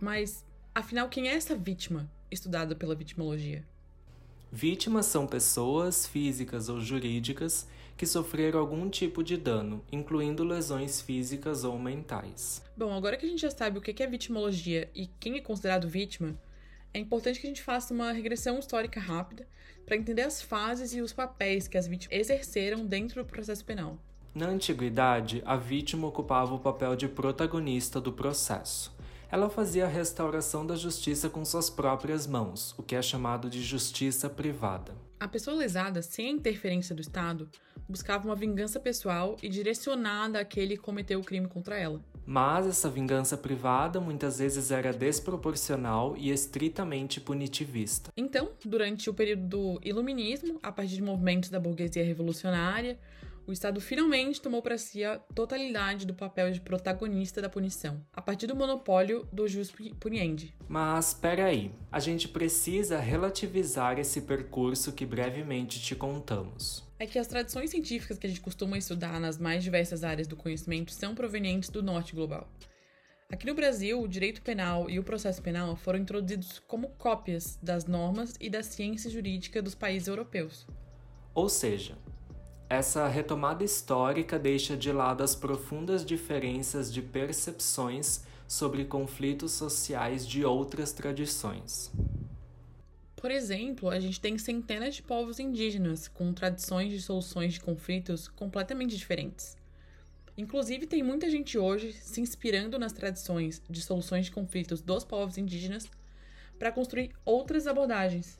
Mas 0.00 0.44
Afinal, 0.74 1.08
quem 1.08 1.28
é 1.28 1.34
essa 1.34 1.54
vítima 1.54 2.10
estudada 2.28 2.74
pela 2.74 2.96
vitimologia? 2.96 3.64
Vítimas 4.50 5.06
são 5.06 5.24
pessoas 5.24 6.04
físicas 6.04 6.68
ou 6.68 6.80
jurídicas 6.80 7.68
que 7.96 8.04
sofreram 8.04 8.58
algum 8.58 8.90
tipo 8.90 9.22
de 9.22 9.36
dano, 9.36 9.84
incluindo 9.92 10.42
lesões 10.42 11.00
físicas 11.00 11.62
ou 11.62 11.78
mentais. 11.78 12.60
Bom, 12.76 12.92
agora 12.92 13.16
que 13.16 13.24
a 13.24 13.28
gente 13.28 13.42
já 13.42 13.52
sabe 13.52 13.78
o 13.78 13.80
que 13.80 14.02
é 14.02 14.06
vitimologia 14.08 14.90
e 14.92 15.06
quem 15.20 15.36
é 15.36 15.40
considerado 15.40 15.88
vítima, 15.88 16.36
é 16.94 16.98
importante 16.98 17.40
que 17.40 17.46
a 17.46 17.50
gente 17.50 17.62
faça 17.62 17.92
uma 17.92 18.12
regressão 18.12 18.58
histórica 18.58 18.98
rápida 18.98 19.46
para 19.84 19.96
entender 19.96 20.22
as 20.22 20.40
fases 20.40 20.94
e 20.94 21.02
os 21.02 21.12
papéis 21.12 21.68
que 21.68 21.76
as 21.76 21.86
vítimas 21.86 22.16
exerceram 22.16 22.86
dentro 22.86 23.22
do 23.22 23.28
processo 23.28 23.64
penal. 23.64 23.98
Na 24.34 24.46
antiguidade, 24.46 25.42
a 25.44 25.56
vítima 25.56 26.06
ocupava 26.06 26.54
o 26.54 26.58
papel 26.58 26.96
de 26.96 27.08
protagonista 27.08 28.00
do 28.00 28.12
processo 28.12 28.94
ela 29.34 29.50
fazia 29.50 29.84
a 29.84 29.88
restauração 29.88 30.64
da 30.64 30.76
justiça 30.76 31.28
com 31.28 31.44
suas 31.44 31.68
próprias 31.68 32.24
mãos, 32.24 32.72
o 32.78 32.84
que 32.84 32.94
é 32.94 33.02
chamado 33.02 33.50
de 33.50 33.60
justiça 33.60 34.30
privada. 34.30 34.94
A 35.18 35.26
pessoa 35.26 35.56
lesada, 35.56 36.02
sem 36.02 36.28
a 36.28 36.30
interferência 36.30 36.94
do 36.94 37.00
Estado, 37.00 37.50
buscava 37.88 38.26
uma 38.28 38.36
vingança 38.36 38.78
pessoal 38.78 39.36
e 39.42 39.48
direcionada 39.48 40.38
àquele 40.38 40.76
que 40.76 40.82
cometeu 40.84 41.18
o 41.18 41.24
crime 41.24 41.48
contra 41.48 41.76
ela. 41.76 42.00
Mas 42.26 42.66
essa 42.66 42.88
vingança 42.88 43.36
privada 43.36 44.00
muitas 44.00 44.38
vezes 44.38 44.70
era 44.70 44.92
desproporcional 44.92 46.16
e 46.16 46.30
estritamente 46.30 47.20
punitivista. 47.20 48.10
Então, 48.16 48.50
durante 48.64 49.10
o 49.10 49.14
período 49.14 49.46
do 49.46 49.80
Iluminismo, 49.84 50.58
a 50.62 50.72
partir 50.72 50.94
de 50.94 51.02
movimentos 51.02 51.50
da 51.50 51.60
burguesia 51.60 52.04
revolucionária, 52.04 52.98
o 53.46 53.52
Estado 53.52 53.80
finalmente 53.80 54.40
tomou 54.40 54.62
para 54.62 54.78
si 54.78 55.04
a 55.04 55.18
totalidade 55.34 56.06
do 56.06 56.14
papel 56.14 56.50
de 56.50 56.60
protagonista 56.60 57.42
da 57.42 57.48
punição, 57.48 58.00
a 58.12 58.22
partir 58.22 58.46
do 58.46 58.56
monopólio 58.56 59.28
do 59.30 59.46
jus 59.46 59.70
puniendi. 60.00 60.54
Mas 60.66 61.12
peraí, 61.12 61.70
a 61.92 62.00
gente 62.00 62.26
precisa 62.26 62.98
relativizar 62.98 63.98
esse 63.98 64.22
percurso 64.22 64.92
que 64.92 65.04
brevemente 65.04 65.78
te 65.78 65.94
contamos. 65.94 66.83
É 66.98 67.06
que 67.06 67.18
as 67.18 67.26
tradições 67.26 67.70
científicas 67.70 68.18
que 68.18 68.26
a 68.26 68.30
gente 68.30 68.40
costuma 68.40 68.78
estudar 68.78 69.18
nas 69.20 69.36
mais 69.36 69.64
diversas 69.64 70.04
áreas 70.04 70.28
do 70.28 70.36
conhecimento 70.36 70.92
são 70.92 71.14
provenientes 71.14 71.68
do 71.68 71.82
norte 71.82 72.14
global. 72.14 72.48
Aqui 73.30 73.46
no 73.46 73.54
Brasil, 73.54 74.00
o 74.00 74.06
direito 74.06 74.42
penal 74.42 74.88
e 74.88 74.98
o 74.98 75.02
processo 75.02 75.42
penal 75.42 75.74
foram 75.74 75.98
introduzidos 75.98 76.60
como 76.68 76.90
cópias 76.90 77.58
das 77.60 77.84
normas 77.84 78.34
e 78.40 78.48
da 78.48 78.62
ciência 78.62 79.10
jurídica 79.10 79.60
dos 79.60 79.74
países 79.74 80.06
europeus. 80.06 80.66
Ou 81.34 81.48
seja, 81.48 81.98
essa 82.68 83.08
retomada 83.08 83.64
histórica 83.64 84.38
deixa 84.38 84.76
de 84.76 84.92
lado 84.92 85.22
as 85.22 85.34
profundas 85.34 86.04
diferenças 86.04 86.92
de 86.92 87.02
percepções 87.02 88.22
sobre 88.46 88.84
conflitos 88.84 89.52
sociais 89.52 90.26
de 90.26 90.44
outras 90.44 90.92
tradições. 90.92 91.90
Por 93.24 93.30
exemplo, 93.30 93.88
a 93.88 93.98
gente 93.98 94.20
tem 94.20 94.36
centenas 94.36 94.96
de 94.96 95.02
povos 95.02 95.40
indígenas 95.40 96.08
com 96.08 96.30
tradições 96.34 96.92
de 96.92 97.00
soluções 97.00 97.54
de 97.54 97.60
conflitos 97.60 98.28
completamente 98.28 98.94
diferentes. 98.98 99.56
Inclusive, 100.36 100.86
tem 100.86 101.02
muita 101.02 101.30
gente 101.30 101.56
hoje 101.56 101.94
se 101.94 102.20
inspirando 102.20 102.78
nas 102.78 102.92
tradições 102.92 103.62
de 103.66 103.80
soluções 103.80 104.26
de 104.26 104.30
conflitos 104.30 104.82
dos 104.82 105.04
povos 105.04 105.38
indígenas 105.38 105.90
para 106.58 106.70
construir 106.70 107.12
outras 107.24 107.66
abordagens, 107.66 108.38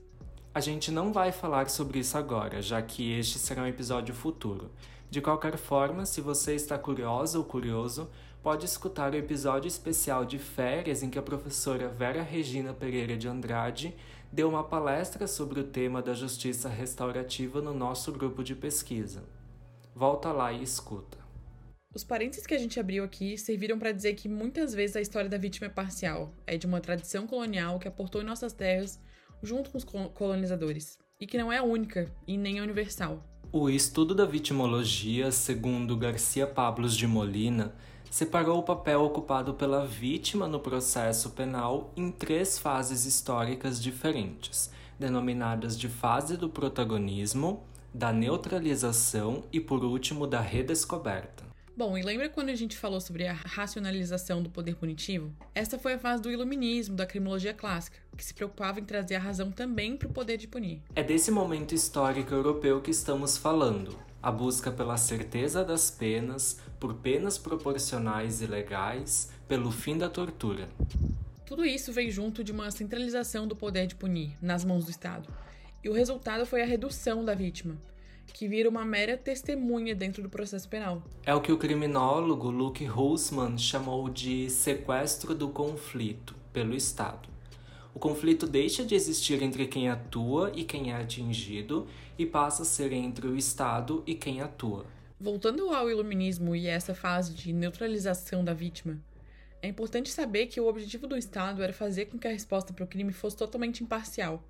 a 0.54 0.60
gente 0.60 0.92
não 0.92 1.12
vai 1.12 1.32
falar 1.32 1.68
sobre 1.68 1.98
isso 1.98 2.16
agora, 2.16 2.62
já 2.62 2.80
que 2.80 3.10
este 3.18 3.40
será 3.40 3.62
um 3.62 3.66
episódio 3.66 4.14
futuro. 4.14 4.70
De 5.10 5.20
qualquer 5.20 5.56
forma, 5.56 6.06
se 6.06 6.20
você 6.20 6.54
está 6.54 6.78
curiosa 6.78 7.38
ou 7.38 7.44
curioso, 7.44 8.08
pode 8.40 8.64
escutar 8.64 9.12
o 9.12 9.16
episódio 9.16 9.66
especial 9.66 10.24
de 10.24 10.38
férias 10.38 11.02
em 11.02 11.10
que 11.10 11.18
a 11.18 11.22
professora 11.22 11.88
Vera 11.88 12.22
Regina 12.22 12.72
Pereira 12.72 13.16
de 13.16 13.26
Andrade 13.26 13.96
deu 14.34 14.48
uma 14.48 14.64
palestra 14.64 15.28
sobre 15.28 15.60
o 15.60 15.64
tema 15.64 16.02
da 16.02 16.12
justiça 16.12 16.68
restaurativa 16.68 17.62
no 17.62 17.72
nosso 17.72 18.10
grupo 18.10 18.42
de 18.42 18.56
pesquisa. 18.56 19.22
Volta 19.94 20.32
lá 20.32 20.52
e 20.52 20.60
escuta. 20.60 21.16
Os 21.94 22.02
parênteses 22.02 22.44
que 22.44 22.52
a 22.52 22.58
gente 22.58 22.80
abriu 22.80 23.04
aqui 23.04 23.38
serviram 23.38 23.78
para 23.78 23.92
dizer 23.92 24.14
que 24.14 24.28
muitas 24.28 24.74
vezes 24.74 24.96
a 24.96 25.00
história 25.00 25.30
da 25.30 25.38
vítima 25.38 25.68
é 25.68 25.70
parcial, 25.70 26.34
é 26.48 26.56
de 26.56 26.66
uma 26.66 26.80
tradição 26.80 27.28
colonial 27.28 27.78
que 27.78 27.86
aportou 27.86 28.20
em 28.20 28.24
nossas 28.24 28.52
terras 28.52 29.00
junto 29.40 29.70
com 29.70 29.78
os 29.78 29.84
colonizadores, 29.84 30.98
e 31.20 31.28
que 31.28 31.38
não 31.38 31.52
é 31.52 31.62
única 31.62 32.10
e 32.26 32.36
nem 32.36 32.60
universal. 32.60 33.24
O 33.52 33.70
estudo 33.70 34.16
da 34.16 34.26
vitimologia, 34.26 35.30
segundo 35.30 35.96
Garcia 35.96 36.44
Pablos 36.44 36.96
de 36.96 37.06
Molina, 37.06 37.72
separou 38.14 38.61
o 38.61 38.62
papel 38.62 39.02
ocupado 39.02 39.54
pela 39.54 39.85
vítima 39.85 40.47
no 40.47 40.61
processo 40.61 41.30
penal 41.30 41.92
em 41.97 42.12
três 42.12 42.56
fases 42.56 43.04
históricas 43.06 43.83
diferentes, 43.83 44.71
denominadas 44.97 45.76
de 45.76 45.88
fase 45.88 46.37
do 46.37 46.49
protagonismo, 46.49 47.64
da 47.92 48.12
neutralização 48.12 49.42
e, 49.52 49.59
por 49.59 49.83
último, 49.83 50.28
da 50.28 50.40
redescoberta. 50.40 51.42
Bom, 51.76 51.99
e 51.99 52.02
lembra 52.02 52.28
quando 52.28 52.50
a 52.50 52.54
gente 52.54 52.76
falou 52.76 53.00
sobre 53.00 53.26
a 53.26 53.33
racionalização 53.33 54.40
do 54.40 54.49
poder 54.49 54.76
punitivo? 54.76 55.33
Essa 55.52 55.76
foi 55.76 55.94
a 55.94 55.99
fase 55.99 56.23
do 56.23 56.30
iluminismo, 56.30 56.94
da 56.94 57.06
criminologia 57.06 57.52
clássica, 57.52 57.99
que 58.16 58.25
se 58.25 58.33
preocupava 58.33 58.78
em 58.78 58.85
trazer 58.85 59.16
a 59.16 59.18
razão 59.18 59.50
também 59.50 59.97
para 59.97 60.06
o 60.06 60.12
poder 60.12 60.37
de 60.37 60.47
punir. 60.47 60.80
É 60.94 61.02
desse 61.02 61.33
momento 61.33 61.75
histórico 61.75 62.33
europeu 62.33 62.80
que 62.80 62.92
estamos 62.92 63.37
falando. 63.37 63.99
A 64.24 64.32
busca 64.32 64.72
pela 64.72 64.96
certeza 64.96 65.62
das 65.62 65.90
penas, 65.90 66.58
por 66.80 66.94
penas 66.94 67.36
proporcionais 67.36 68.40
e 68.40 68.46
legais, 68.46 69.30
pelo 69.46 69.70
fim 69.70 69.98
da 69.98 70.08
tortura. 70.08 70.70
Tudo 71.44 71.62
isso 71.62 71.92
veio 71.92 72.10
junto 72.10 72.42
de 72.42 72.50
uma 72.50 72.70
centralização 72.70 73.46
do 73.46 73.54
poder 73.54 73.86
de 73.86 73.94
punir 73.94 74.34
nas 74.40 74.64
mãos 74.64 74.86
do 74.86 74.90
Estado. 74.90 75.28
E 75.84 75.90
o 75.90 75.92
resultado 75.92 76.46
foi 76.46 76.62
a 76.62 76.64
redução 76.64 77.22
da 77.22 77.34
vítima, 77.34 77.76
que 78.32 78.48
vira 78.48 78.66
uma 78.66 78.82
mera 78.82 79.14
testemunha 79.14 79.94
dentro 79.94 80.22
do 80.22 80.30
processo 80.30 80.70
penal. 80.70 81.02
É 81.26 81.34
o 81.34 81.42
que 81.42 81.52
o 81.52 81.58
criminólogo 81.58 82.48
Luke 82.48 82.88
Hussman 82.88 83.58
chamou 83.58 84.08
de 84.08 84.48
sequestro 84.48 85.34
do 85.34 85.50
conflito 85.50 86.34
pelo 86.50 86.74
Estado. 86.74 87.28
O 87.94 87.98
conflito 87.98 88.46
deixa 88.46 88.84
de 88.84 88.94
existir 88.94 89.40
entre 89.42 89.66
quem 89.66 89.88
atua 89.88 90.50
e 90.54 90.64
quem 90.64 90.90
é 90.90 90.96
atingido 90.96 91.86
e 92.18 92.26
passa 92.26 92.62
a 92.62 92.66
ser 92.66 92.92
entre 92.92 93.26
o 93.26 93.37
Estado 93.37 94.02
e 94.06 94.14
quem 94.14 94.40
atua. 94.40 94.87
Voltando 95.18 95.71
ao 95.71 95.90
iluminismo 95.90 96.54
e 96.54 96.66
essa 96.66 96.94
fase 96.94 97.35
de 97.35 97.52
neutralização 97.52 98.44
da 98.44 98.52
vítima, 98.52 98.99
é 99.62 99.68
importante 99.68 100.11
saber 100.11 100.47
que 100.47 100.61
o 100.61 100.66
objetivo 100.66 101.06
do 101.06 101.16
Estado 101.16 101.62
era 101.62 101.73
fazer 101.73 102.06
com 102.06 102.18
que 102.18 102.28
a 102.28 102.33
resposta 102.33 102.73
para 102.73 102.85
o 102.85 102.88
crime 102.88 103.12
fosse 103.12 103.37
totalmente 103.37 103.83
imparcial 103.83 104.44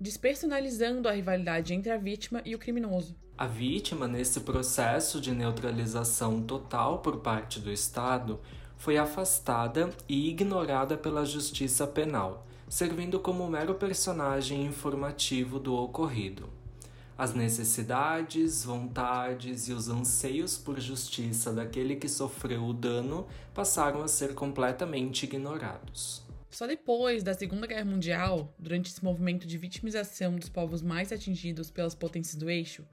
despersonalizando 0.00 1.08
a 1.08 1.12
rivalidade 1.12 1.72
entre 1.72 1.90
a 1.90 1.96
vítima 1.96 2.42
e 2.44 2.54
o 2.54 2.58
criminoso. 2.58 3.16
A 3.36 3.46
vítima, 3.46 4.06
nesse 4.06 4.40
processo 4.40 5.20
de 5.20 5.32
neutralização 5.32 6.42
total 6.42 7.00
por 7.00 7.18
parte 7.18 7.58
do 7.58 7.70
Estado, 7.70 8.40
foi 8.76 8.96
afastada 8.96 9.90
e 10.08 10.28
ignorada 10.28 10.96
pela 10.96 11.24
justiça 11.24 11.86
penal, 11.86 12.46
servindo 12.68 13.18
como 13.18 13.48
mero 13.48 13.74
personagem 13.74 14.64
informativo 14.64 15.58
do 15.58 15.74
ocorrido. 15.74 16.48
As 17.16 17.32
necessidades, 17.32 18.64
vontades 18.64 19.68
e 19.68 19.72
os 19.72 19.88
anseios 19.88 20.58
por 20.58 20.80
justiça 20.80 21.52
daquele 21.52 21.94
que 21.94 22.08
sofreu 22.08 22.64
o 22.64 22.72
dano 22.72 23.28
passaram 23.54 24.02
a 24.02 24.08
ser 24.08 24.34
completamente 24.34 25.22
ignorados. 25.24 26.24
Só 26.50 26.66
depois 26.66 27.22
da 27.22 27.32
Segunda 27.32 27.68
Guerra 27.68 27.84
Mundial, 27.84 28.52
durante 28.58 28.90
esse 28.90 29.02
movimento 29.02 29.46
de 29.46 29.56
vitimização 29.56 30.34
dos 30.34 30.48
povos 30.48 30.82
mais 30.82 31.12
atingidos 31.12 31.70
pelas 31.70 31.94
potências 31.94 32.34
do 32.34 32.50
eixo, 32.50 32.84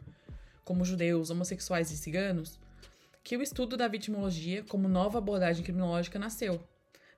como 0.63 0.86
judeus, 0.86 1.32
homossexuais 1.32 1.92
e 1.92 1.98
ciganos, 1.98 2.60
que 3.24 3.36
o 3.36 3.42
estudo 3.42 3.75
da 3.75 3.88
vitimologia 3.88 4.63
como 4.63 4.88
nova 4.88 5.18
abordagem 5.18 5.63
criminológica 5.63 6.20
nasceu, 6.20 6.62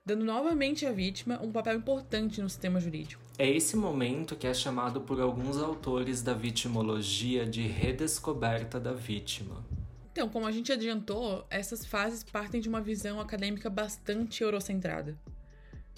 dando 0.06 0.22
novamente 0.22 0.84
à 0.84 0.92
vítima 0.92 1.40
um 1.42 1.50
papel 1.50 1.76
importante 1.76 2.42
no 2.42 2.50
sistema 2.50 2.78
jurídico. 2.78 3.22
É 3.38 3.48
esse 3.48 3.74
momento 3.74 4.36
que 4.36 4.46
é 4.46 4.52
chamado 4.52 5.00
por 5.00 5.18
alguns 5.18 5.56
autores 5.56 6.20
da 6.20 6.34
vitimologia 6.34 7.46
de 7.46 7.62
redescoberta 7.62 8.78
da 8.78 8.92
vítima. 8.92 9.64
Então, 10.12 10.28
como 10.28 10.46
a 10.46 10.52
gente 10.52 10.70
adiantou, 10.70 11.46
essas 11.48 11.86
fases 11.86 12.22
partem 12.22 12.60
de 12.60 12.68
uma 12.68 12.82
visão 12.82 13.18
acadêmica 13.18 13.70
bastante 13.70 14.42
eurocentrada. 14.42 15.18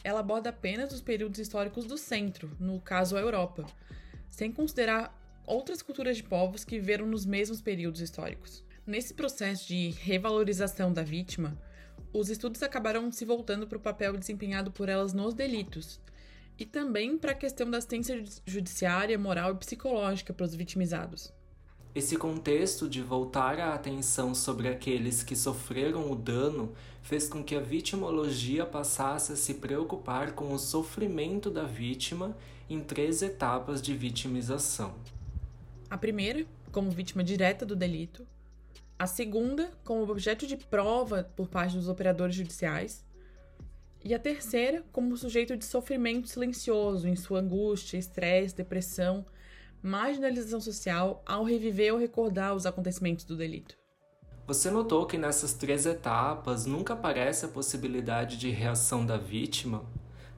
Ela 0.04 0.20
aborda 0.20 0.50
apenas 0.50 0.92
os 0.92 1.00
períodos 1.00 1.40
históricos 1.40 1.84
do 1.84 1.98
centro, 1.98 2.50
no 2.60 2.80
caso 2.80 3.16
a 3.16 3.20
Europa, 3.20 3.66
sem 4.30 4.52
considerar 4.52 5.12
outras 5.44 5.82
culturas 5.82 6.16
de 6.16 6.22
povos 6.22 6.64
que 6.64 6.78
viveram 6.78 7.06
nos 7.06 7.26
mesmos 7.26 7.60
períodos 7.60 8.00
históricos. 8.00 8.64
Nesse 8.86 9.14
processo 9.14 9.66
de 9.66 9.90
revalorização 10.00 10.92
da 10.92 11.02
vítima, 11.02 11.58
os 12.12 12.30
estudos 12.30 12.62
acabaram 12.62 13.10
se 13.12 13.24
voltando 13.24 13.66
para 13.66 13.78
o 13.78 13.80
papel 13.80 14.16
desempenhado 14.16 14.70
por 14.70 14.88
elas 14.88 15.12
nos 15.12 15.34
delitos, 15.34 16.00
e 16.58 16.64
também 16.64 17.18
para 17.18 17.32
a 17.32 17.34
questão 17.34 17.70
da 17.70 17.78
assistência 17.78 18.22
judiciária, 18.46 19.18
moral 19.18 19.52
e 19.52 19.56
psicológica 19.56 20.32
para 20.32 20.46
os 20.46 20.54
vitimizados. 20.54 21.32
Esse 21.94 22.16
contexto 22.16 22.88
de 22.88 23.00
voltar 23.00 23.58
a 23.58 23.72
atenção 23.72 24.34
sobre 24.34 24.68
aqueles 24.68 25.22
que 25.22 25.34
sofreram 25.34 26.10
o 26.10 26.14
dano 26.14 26.74
fez 27.02 27.26
com 27.28 27.42
que 27.42 27.54
a 27.54 27.60
vitimologia 27.60 28.66
passasse 28.66 29.32
a 29.32 29.36
se 29.36 29.54
preocupar 29.54 30.32
com 30.32 30.52
o 30.52 30.58
sofrimento 30.58 31.50
da 31.50 31.64
vítima 31.64 32.36
em 32.68 32.80
três 32.80 33.22
etapas 33.22 33.80
de 33.80 33.96
vitimização. 33.96 34.94
A 35.88 35.96
primeira, 35.96 36.44
como 36.70 36.90
vítima 36.90 37.24
direta 37.24 37.64
do 37.64 37.76
delito, 37.76 38.26
a 38.98 39.06
segunda, 39.06 39.70
como 39.84 40.10
objeto 40.10 40.46
de 40.46 40.56
prova 40.56 41.30
por 41.36 41.48
parte 41.48 41.76
dos 41.76 41.88
operadores 41.88 42.34
judiciais, 42.34 43.04
e 44.02 44.14
a 44.14 44.18
terceira, 44.18 44.84
como 44.92 45.16
sujeito 45.16 45.56
de 45.56 45.64
sofrimento 45.64 46.28
silencioso 46.28 47.08
em 47.08 47.16
sua 47.16 47.40
angústia, 47.40 47.98
estresse, 47.98 48.54
depressão, 48.54 49.26
marginalização 49.82 50.60
social 50.60 51.22
ao 51.26 51.44
reviver 51.44 51.92
ou 51.92 51.98
recordar 51.98 52.54
os 52.54 52.66
acontecimentos 52.66 53.24
do 53.24 53.36
delito. 53.36 53.76
Você 54.46 54.70
notou 54.70 55.06
que 55.06 55.18
nessas 55.18 55.54
três 55.54 55.86
etapas 55.86 56.66
nunca 56.66 56.94
aparece 56.94 57.44
a 57.44 57.48
possibilidade 57.48 58.36
de 58.36 58.48
reação 58.48 59.04
da 59.04 59.16
vítima, 59.16 59.84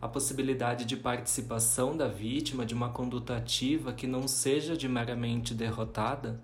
a 0.00 0.08
possibilidade 0.08 0.86
de 0.86 0.96
participação 0.96 1.94
da 1.94 2.08
vítima 2.08 2.64
de 2.64 2.72
uma 2.72 2.90
conduta 2.90 3.36
ativa 3.36 3.92
que 3.92 4.06
não 4.06 4.26
seja 4.26 4.76
de 4.76 4.88
meramente 4.88 5.52
derrotada? 5.52 6.42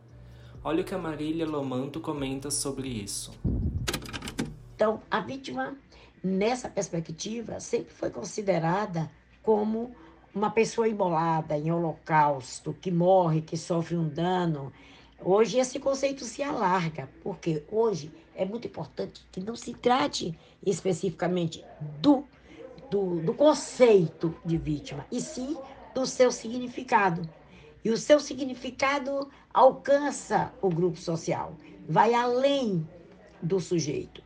Olha 0.66 0.80
o 0.80 0.84
que 0.84 0.94
a 0.94 0.98
Marília 0.98 1.46
Lomanto 1.46 2.00
comenta 2.00 2.50
sobre 2.50 2.88
isso. 2.88 3.32
Então, 4.74 5.02
a 5.10 5.20
vítima 5.20 5.76
nessa 6.24 6.70
perspectiva, 6.70 7.60
sempre 7.60 7.92
foi 7.92 8.08
considerada 8.08 9.10
como 9.42 9.94
uma 10.34 10.50
pessoa 10.50 10.88
imolada 10.88 11.58
em 11.58 11.70
holocausto, 11.70 12.72
que 12.80 12.90
morre, 12.90 13.42
que 13.42 13.58
sofre 13.58 13.94
um 13.94 14.08
dano. 14.08 14.72
Hoje 15.22 15.58
esse 15.58 15.78
conceito 15.78 16.24
se 16.24 16.42
alarga, 16.42 17.10
porque 17.22 17.62
hoje 17.70 18.10
é 18.34 18.46
muito 18.46 18.66
importante 18.66 19.22
que 19.30 19.40
não 19.40 19.54
se 19.54 19.74
trate 19.74 20.36
especificamente 20.64 21.62
do, 22.00 22.24
do, 22.90 23.20
do 23.20 23.34
conceito 23.34 24.34
de 24.42 24.56
vítima, 24.56 25.04
e 25.12 25.20
sim 25.20 25.58
do 25.94 26.06
seu 26.06 26.32
significado. 26.32 27.28
E 27.84 27.90
o 27.90 27.98
seu 27.98 28.18
significado 28.18 29.30
alcança 29.52 30.52
o 30.62 30.70
grupo 30.70 30.96
social, 30.96 31.56
vai 31.86 32.14
além 32.14 32.88
do 33.42 33.60
sujeito. 33.60 34.22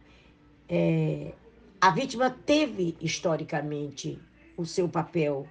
É, 0.68 1.34
a 1.80 1.90
vítima 1.90 2.30
teve, 2.30 2.96
historicamente, 3.00 4.20
o 4.56 4.64
seu 4.64 4.88
papel 4.88 5.46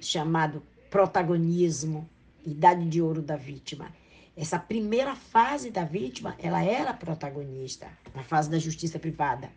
chamado 0.00 0.62
protagonismo, 0.90 2.08
idade 2.44 2.84
de 2.88 3.00
ouro 3.00 3.22
da 3.22 3.36
vítima. 3.36 3.94
Essa 4.36 4.58
primeira 4.58 5.14
fase 5.14 5.70
da 5.70 5.84
vítima, 5.84 6.34
ela 6.38 6.62
era 6.62 6.92
protagonista, 6.92 7.88
na 8.14 8.22
fase 8.22 8.50
da 8.50 8.58
justiça 8.58 8.98
privada. 8.98 9.50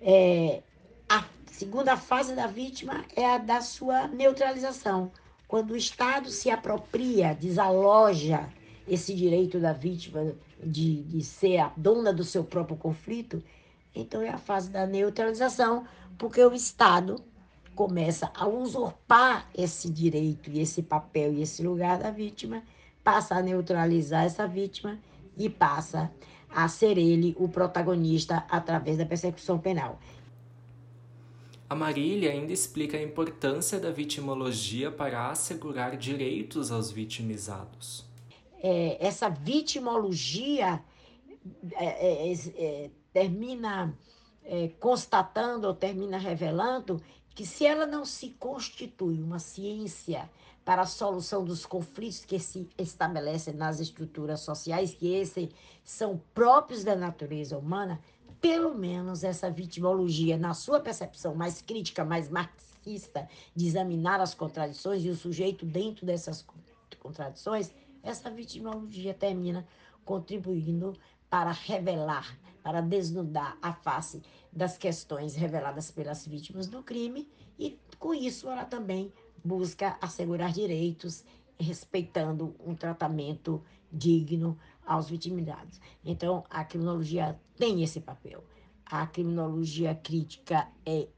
É, 0.00 0.62
a 1.08 1.24
segunda 1.46 1.96
fase 1.96 2.34
da 2.34 2.46
vítima 2.46 3.04
é 3.14 3.26
a 3.26 3.38
da 3.38 3.60
sua 3.60 4.08
neutralização, 4.08 5.12
quando 5.52 5.72
o 5.72 5.76
Estado 5.76 6.30
se 6.30 6.48
apropria, 6.48 7.34
desaloja 7.34 8.48
esse 8.88 9.14
direito 9.14 9.60
da 9.60 9.74
vítima 9.74 10.32
de, 10.64 11.02
de 11.02 11.22
ser 11.22 11.58
a 11.58 11.70
dona 11.76 12.10
do 12.10 12.24
seu 12.24 12.42
próprio 12.42 12.74
conflito 12.74 13.44
então 13.94 14.22
é 14.22 14.30
a 14.30 14.38
fase 14.38 14.70
da 14.70 14.86
neutralização, 14.86 15.84
porque 16.16 16.42
o 16.42 16.54
Estado 16.54 17.22
começa 17.74 18.32
a 18.34 18.46
usurpar 18.46 19.46
esse 19.54 19.90
direito 19.90 20.50
e 20.50 20.58
esse 20.58 20.82
papel 20.82 21.34
e 21.34 21.42
esse 21.42 21.62
lugar 21.62 21.98
da 21.98 22.10
vítima, 22.10 22.62
passa 23.04 23.34
a 23.34 23.42
neutralizar 23.42 24.24
essa 24.24 24.48
vítima 24.48 24.98
e 25.36 25.50
passa 25.50 26.10
a 26.48 26.66
ser 26.66 26.96
ele 26.96 27.36
o 27.38 27.46
protagonista 27.46 28.42
através 28.48 28.96
da 28.96 29.04
persecução 29.04 29.58
penal. 29.58 29.98
A 31.72 31.74
Marília 31.74 32.30
ainda 32.32 32.52
explica 32.52 32.98
a 32.98 33.02
importância 33.02 33.80
da 33.80 33.90
vitimologia 33.90 34.90
para 34.92 35.30
assegurar 35.30 35.96
direitos 35.96 36.70
aos 36.70 36.90
vitimizados. 36.90 38.04
É, 38.62 38.98
essa 39.00 39.30
vitimologia 39.30 40.84
é, 41.72 42.30
é, 42.30 42.34
é 42.58 42.90
termina 43.10 43.98
é, 44.44 44.68
constatando 44.78 45.66
ou 45.66 45.72
termina 45.72 46.18
revelando 46.18 47.00
que 47.34 47.46
se 47.46 47.64
ela 47.64 47.86
não 47.86 48.04
se 48.04 48.28
constitui 48.38 49.22
uma 49.22 49.38
ciência 49.38 50.28
para 50.66 50.82
a 50.82 50.86
solução 50.86 51.42
dos 51.42 51.64
conflitos 51.64 52.22
que 52.22 52.38
se 52.38 52.68
estabelecem 52.76 53.54
nas 53.54 53.80
estruturas 53.80 54.40
sociais, 54.40 54.92
que 54.92 55.14
esses 55.14 55.48
são 55.82 56.20
próprios 56.34 56.84
da 56.84 56.94
natureza 56.94 57.56
humana, 57.56 57.98
pelo 58.42 58.74
menos 58.74 59.22
essa 59.22 59.48
vitimologia, 59.48 60.36
na 60.36 60.52
sua 60.52 60.80
percepção 60.80 61.32
mais 61.32 61.62
crítica, 61.62 62.04
mais 62.04 62.28
marxista, 62.28 63.28
de 63.54 63.68
examinar 63.68 64.20
as 64.20 64.34
contradições 64.34 65.04
e 65.04 65.08
o 65.08 65.14
sujeito 65.14 65.64
dentro 65.64 66.04
dessas 66.04 66.44
contradições, 66.98 67.72
essa 68.02 68.28
vitimologia 68.28 69.14
termina 69.14 69.64
contribuindo 70.04 70.98
para 71.30 71.52
revelar, 71.52 72.36
para 72.64 72.80
desnudar 72.80 73.56
a 73.62 73.72
face 73.72 74.20
das 74.52 74.76
questões 74.76 75.36
reveladas 75.36 75.92
pelas 75.92 76.26
vítimas 76.26 76.66
do 76.66 76.82
crime 76.82 77.30
e, 77.56 77.78
com 77.96 78.12
isso, 78.12 78.48
ela 78.48 78.64
também 78.64 79.12
busca 79.44 79.96
assegurar 80.00 80.52
direitos, 80.52 81.24
respeitando 81.60 82.56
um 82.58 82.74
tratamento 82.74 83.62
digno 83.92 84.58
aos 84.86 85.08
vitimizados. 85.08 85.80
Então, 86.04 86.44
a 86.50 86.64
criminologia 86.64 87.38
tem 87.56 87.82
esse 87.82 88.00
papel. 88.00 88.44
A 88.84 89.06
criminologia 89.06 89.94
crítica 89.94 90.68
é 90.84 91.08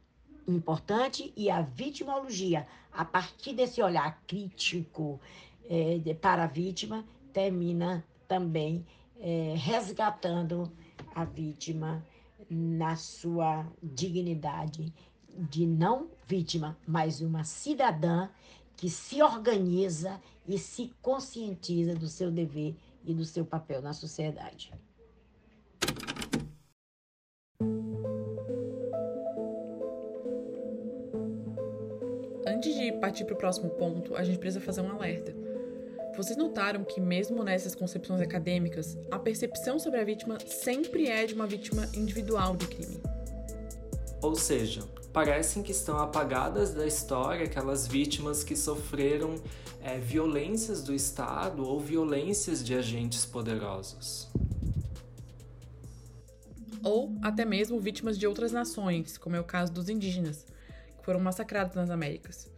importante 0.46 1.32
e 1.36 1.50
a 1.50 1.62
vitimologia, 1.62 2.66
a 2.92 3.04
partir 3.04 3.54
desse 3.54 3.82
olhar 3.82 4.22
crítico 4.26 5.20
é, 5.68 6.14
para 6.14 6.44
a 6.44 6.46
vítima, 6.46 7.04
termina 7.32 8.04
também 8.28 8.86
é, 9.20 9.54
resgatando 9.56 10.70
a 11.14 11.24
vítima 11.24 12.04
na 12.48 12.96
sua 12.96 13.66
dignidade 13.82 14.92
de 15.36 15.66
não 15.66 16.08
vítima, 16.26 16.76
mas 16.86 17.20
uma 17.20 17.42
cidadã 17.44 18.28
que 18.76 18.88
se 18.88 19.22
organiza 19.22 20.20
e 20.46 20.58
se 20.58 20.92
conscientiza 21.00 21.94
do 21.94 22.08
seu 22.08 22.30
dever 22.30 22.76
e 23.04 23.14
do 23.14 23.24
seu 23.24 23.44
papel 23.44 23.82
na 23.82 23.92
sociedade. 23.92 24.72
Antes 32.46 32.74
de 32.74 32.92
partir 32.92 33.24
para 33.24 33.34
o 33.34 33.38
próximo 33.38 33.70
ponto, 33.70 34.14
a 34.16 34.24
gente 34.24 34.38
precisa 34.38 34.64
fazer 34.64 34.80
um 34.80 34.90
alerta. 34.90 35.34
Vocês 36.16 36.36
notaram 36.36 36.84
que, 36.84 37.00
mesmo 37.00 37.42
nessas 37.42 37.74
concepções 37.74 38.20
acadêmicas, 38.20 38.96
a 39.10 39.18
percepção 39.18 39.78
sobre 39.78 40.00
a 40.00 40.04
vítima 40.04 40.38
sempre 40.46 41.08
é 41.08 41.26
de 41.26 41.34
uma 41.34 41.46
vítima 41.46 41.88
individual 41.94 42.56
de 42.56 42.68
crime. 42.68 43.02
Ou 44.22 44.36
seja, 44.36 44.82
parecem 45.14 45.62
que 45.62 45.72
estão 45.72 45.98
apagadas 45.98 46.74
da 46.74 46.86
história 46.86 47.46
aquelas 47.46 47.86
vítimas 47.86 48.44
que 48.44 48.54
sofreram 48.54 49.36
é, 49.80 49.98
violências 49.98 50.82
do 50.82 50.92
Estado 50.92 51.66
ou 51.66 51.80
violências 51.80 52.62
de 52.62 52.74
agentes 52.74 53.24
poderosos. 53.24 54.28
Ou 56.82 57.16
até 57.22 57.46
mesmo 57.46 57.80
vítimas 57.80 58.18
de 58.18 58.26
outras 58.26 58.52
nações, 58.52 59.16
como 59.16 59.36
é 59.36 59.40
o 59.40 59.44
caso 59.44 59.72
dos 59.72 59.88
indígenas, 59.88 60.44
que 60.98 61.04
foram 61.04 61.20
massacrados 61.20 61.74
nas 61.74 61.88
Américas 61.88 62.52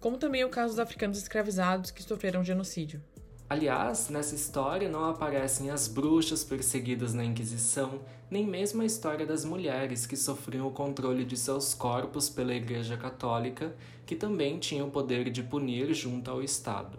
como 0.00 0.16
também 0.16 0.44
o 0.44 0.48
caso 0.48 0.74
dos 0.74 0.78
africanos 0.78 1.18
escravizados 1.18 1.90
que 1.90 2.02
sofreram 2.02 2.44
genocídio. 2.44 3.02
Aliás, 3.50 4.10
nessa 4.10 4.34
história 4.34 4.90
não 4.90 5.06
aparecem 5.06 5.70
as 5.70 5.88
bruxas 5.88 6.44
perseguidas 6.44 7.14
na 7.14 7.24
Inquisição, 7.24 8.02
nem 8.30 8.46
mesmo 8.46 8.82
a 8.82 8.84
história 8.84 9.24
das 9.24 9.42
mulheres 9.42 10.06
que 10.06 10.18
sofriam 10.18 10.66
o 10.66 10.70
controle 10.70 11.24
de 11.24 11.34
seus 11.34 11.72
corpos 11.72 12.28
pela 12.28 12.52
Igreja 12.52 12.98
Católica, 12.98 13.74
que 14.04 14.14
também 14.14 14.58
tinha 14.58 14.84
o 14.84 14.90
poder 14.90 15.30
de 15.30 15.42
punir 15.42 15.94
junto 15.94 16.30
ao 16.30 16.42
Estado. 16.42 16.98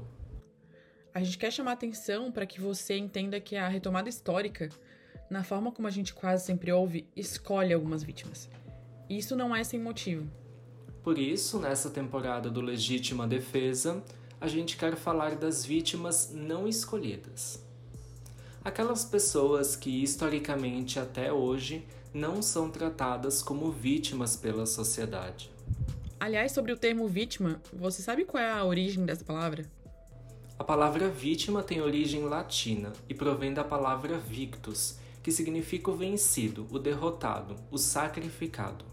A 1.13 1.21
gente 1.21 1.37
quer 1.37 1.51
chamar 1.51 1.73
atenção 1.73 2.31
para 2.31 2.47
que 2.47 2.59
você 2.59 2.97
entenda 2.97 3.39
que 3.39 3.55
a 3.55 3.67
retomada 3.67 4.09
histórica, 4.09 4.69
na 5.29 5.43
forma 5.43 5.71
como 5.71 5.87
a 5.87 5.91
gente 5.91 6.15
quase 6.15 6.47
sempre 6.47 6.71
ouve, 6.71 7.07
escolhe 7.15 7.73
algumas 7.73 8.01
vítimas. 8.01 8.49
Isso 9.07 9.35
não 9.35 9.55
é 9.55 9.63
sem 9.63 9.79
motivo. 9.79 10.27
Por 11.03 11.19
isso, 11.19 11.59
nessa 11.59 11.91
temporada 11.91 12.49
do 12.49 12.59
Legítima 12.59 13.27
Defesa, 13.27 14.03
a 14.41 14.47
gente 14.47 14.77
quer 14.77 14.95
falar 14.95 15.35
das 15.35 15.65
vítimas 15.65 16.31
não 16.33 16.67
escolhidas. 16.67 17.61
Aquelas 18.63 19.03
pessoas 19.03 19.75
que 19.75 20.01
historicamente 20.01 20.99
até 20.99 21.31
hoje 21.31 21.85
não 22.13 22.41
são 22.41 22.69
tratadas 22.69 23.41
como 23.41 23.71
vítimas 23.71 24.35
pela 24.35 24.65
sociedade. 24.65 25.51
Aliás, 26.19 26.51
sobre 26.51 26.71
o 26.71 26.77
termo 26.77 27.07
vítima, 27.07 27.61
você 27.71 28.01
sabe 28.01 28.25
qual 28.25 28.43
é 28.43 28.51
a 28.51 28.65
origem 28.65 29.05
dessa 29.05 29.23
palavra? 29.23 29.65
A 30.57 30.63
palavra 30.63 31.07
vítima 31.07 31.63
tem 31.63 31.81
origem 31.81 32.23
latina 32.23 32.91
e 33.07 33.13
provém 33.13 33.53
da 33.53 33.63
palavra 33.63 34.17
victus, 34.17 34.97
que 35.23 35.31
significa 35.31 35.91
o 35.91 35.95
vencido, 35.95 36.67
o 36.71 36.79
derrotado, 36.79 37.55
o 37.71 37.77
sacrificado. 37.77 38.83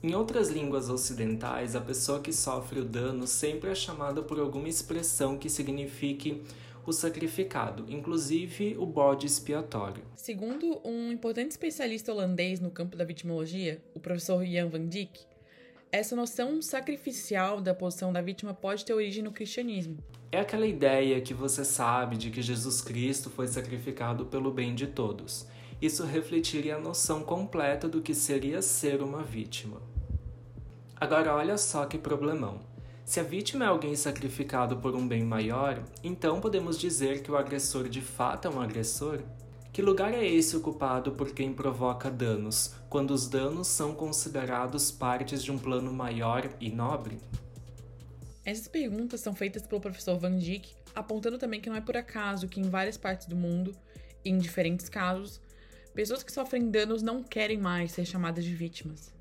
Em 0.00 0.14
outras 0.14 0.48
línguas 0.48 0.88
ocidentais, 0.88 1.74
a 1.74 1.80
pessoa 1.80 2.20
que 2.20 2.32
sofre 2.32 2.78
o 2.78 2.84
dano 2.84 3.26
sempre 3.26 3.70
é 3.70 3.74
chamada 3.74 4.22
por 4.22 4.38
alguma 4.38 4.68
expressão 4.68 5.36
que 5.36 5.50
signifique 5.50 6.40
o 6.86 6.92
sacrificado, 6.92 7.84
inclusive 7.88 8.76
o 8.78 8.86
bode 8.86 9.26
expiatório. 9.26 10.04
Segundo 10.14 10.80
um 10.84 11.10
importante 11.10 11.50
especialista 11.50 12.12
holandês 12.12 12.60
no 12.60 12.70
campo 12.70 12.96
da 12.96 13.04
vitimologia, 13.04 13.82
o 13.92 13.98
professor 13.98 14.46
Jan 14.46 14.68
van 14.68 14.86
Dijk, 14.86 15.18
essa 15.90 16.14
noção 16.14 16.62
sacrificial 16.62 17.60
da 17.60 17.74
posição 17.74 18.12
da 18.12 18.22
vítima 18.22 18.54
pode 18.54 18.84
ter 18.84 18.92
origem 18.92 19.24
no 19.24 19.32
cristianismo. 19.32 19.98
É 20.30 20.38
aquela 20.38 20.66
ideia 20.66 21.20
que 21.20 21.34
você 21.34 21.64
sabe 21.64 22.16
de 22.16 22.30
que 22.30 22.40
Jesus 22.40 22.80
Cristo 22.80 23.30
foi 23.30 23.48
sacrificado 23.48 24.26
pelo 24.26 24.52
bem 24.52 24.76
de 24.76 24.86
todos 24.86 25.44
isso 25.80 26.04
refletiria 26.04 26.76
a 26.76 26.80
noção 26.80 27.22
completa 27.22 27.88
do 27.88 28.02
que 28.02 28.12
seria 28.12 28.60
ser 28.60 29.00
uma 29.00 29.22
vítima. 29.22 29.80
Agora, 31.00 31.34
olha 31.34 31.56
só 31.56 31.86
que 31.86 31.96
problemão. 31.96 32.60
Se 33.04 33.20
a 33.20 33.22
vítima 33.22 33.64
é 33.64 33.68
alguém 33.68 33.94
sacrificado 33.94 34.76
por 34.78 34.94
um 34.96 35.06
bem 35.06 35.22
maior, 35.22 35.82
então 36.02 36.40
podemos 36.40 36.78
dizer 36.78 37.22
que 37.22 37.30
o 37.30 37.36
agressor 37.36 37.88
de 37.88 38.00
fato 38.00 38.48
é 38.48 38.50
um 38.50 38.60
agressor? 38.60 39.20
Que 39.72 39.80
lugar 39.80 40.12
é 40.12 40.26
esse 40.26 40.56
ocupado 40.56 41.12
por 41.12 41.32
quem 41.32 41.52
provoca 41.54 42.10
danos, 42.10 42.74
quando 42.90 43.12
os 43.12 43.28
danos 43.28 43.68
são 43.68 43.94
considerados 43.94 44.90
partes 44.90 45.42
de 45.42 45.52
um 45.52 45.58
plano 45.58 45.92
maior 45.92 46.50
e 46.60 46.68
nobre? 46.68 47.18
Essas 48.44 48.66
perguntas 48.66 49.20
são 49.20 49.34
feitas 49.34 49.62
pelo 49.66 49.80
professor 49.80 50.18
Van 50.18 50.36
Dijk, 50.36 50.74
apontando 50.94 51.38
também 51.38 51.60
que 51.60 51.70
não 51.70 51.76
é 51.76 51.80
por 51.80 51.96
acaso 51.96 52.48
que 52.48 52.60
em 52.60 52.68
várias 52.68 52.96
partes 52.96 53.26
do 53.26 53.36
mundo, 53.36 53.74
em 54.24 54.36
diferentes 54.36 54.88
casos, 54.88 55.40
Pessoas 55.98 56.22
que 56.22 56.30
sofrem 56.30 56.70
danos 56.70 57.02
não 57.02 57.24
querem 57.24 57.58
mais 57.58 57.90
ser 57.90 58.04
chamadas 58.04 58.44
de 58.44 58.54
vítimas. 58.54 59.12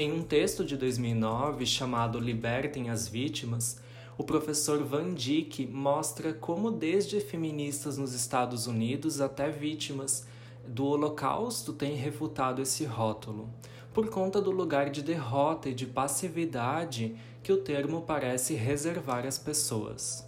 Em 0.00 0.12
um 0.12 0.22
texto 0.22 0.64
de 0.64 0.76
2009 0.76 1.66
chamado 1.66 2.20
Libertem 2.20 2.88
as 2.88 3.08
Vítimas, 3.08 3.80
o 4.16 4.22
professor 4.22 4.84
Van 4.84 5.12
Dijk 5.12 5.66
mostra 5.66 6.32
como, 6.32 6.70
desde 6.70 7.18
feministas 7.18 7.98
nos 7.98 8.12
Estados 8.12 8.68
Unidos 8.68 9.20
até 9.20 9.50
vítimas 9.50 10.24
do 10.64 10.86
Holocausto, 10.86 11.72
têm 11.72 11.96
refutado 11.96 12.62
esse 12.62 12.84
rótulo, 12.84 13.50
por 13.92 14.08
conta 14.08 14.40
do 14.40 14.52
lugar 14.52 14.88
de 14.88 15.02
derrota 15.02 15.68
e 15.68 15.74
de 15.74 15.86
passividade 15.86 17.16
que 17.42 17.52
o 17.52 17.60
termo 17.60 18.02
parece 18.02 18.54
reservar 18.54 19.26
às 19.26 19.36
pessoas. 19.36 20.24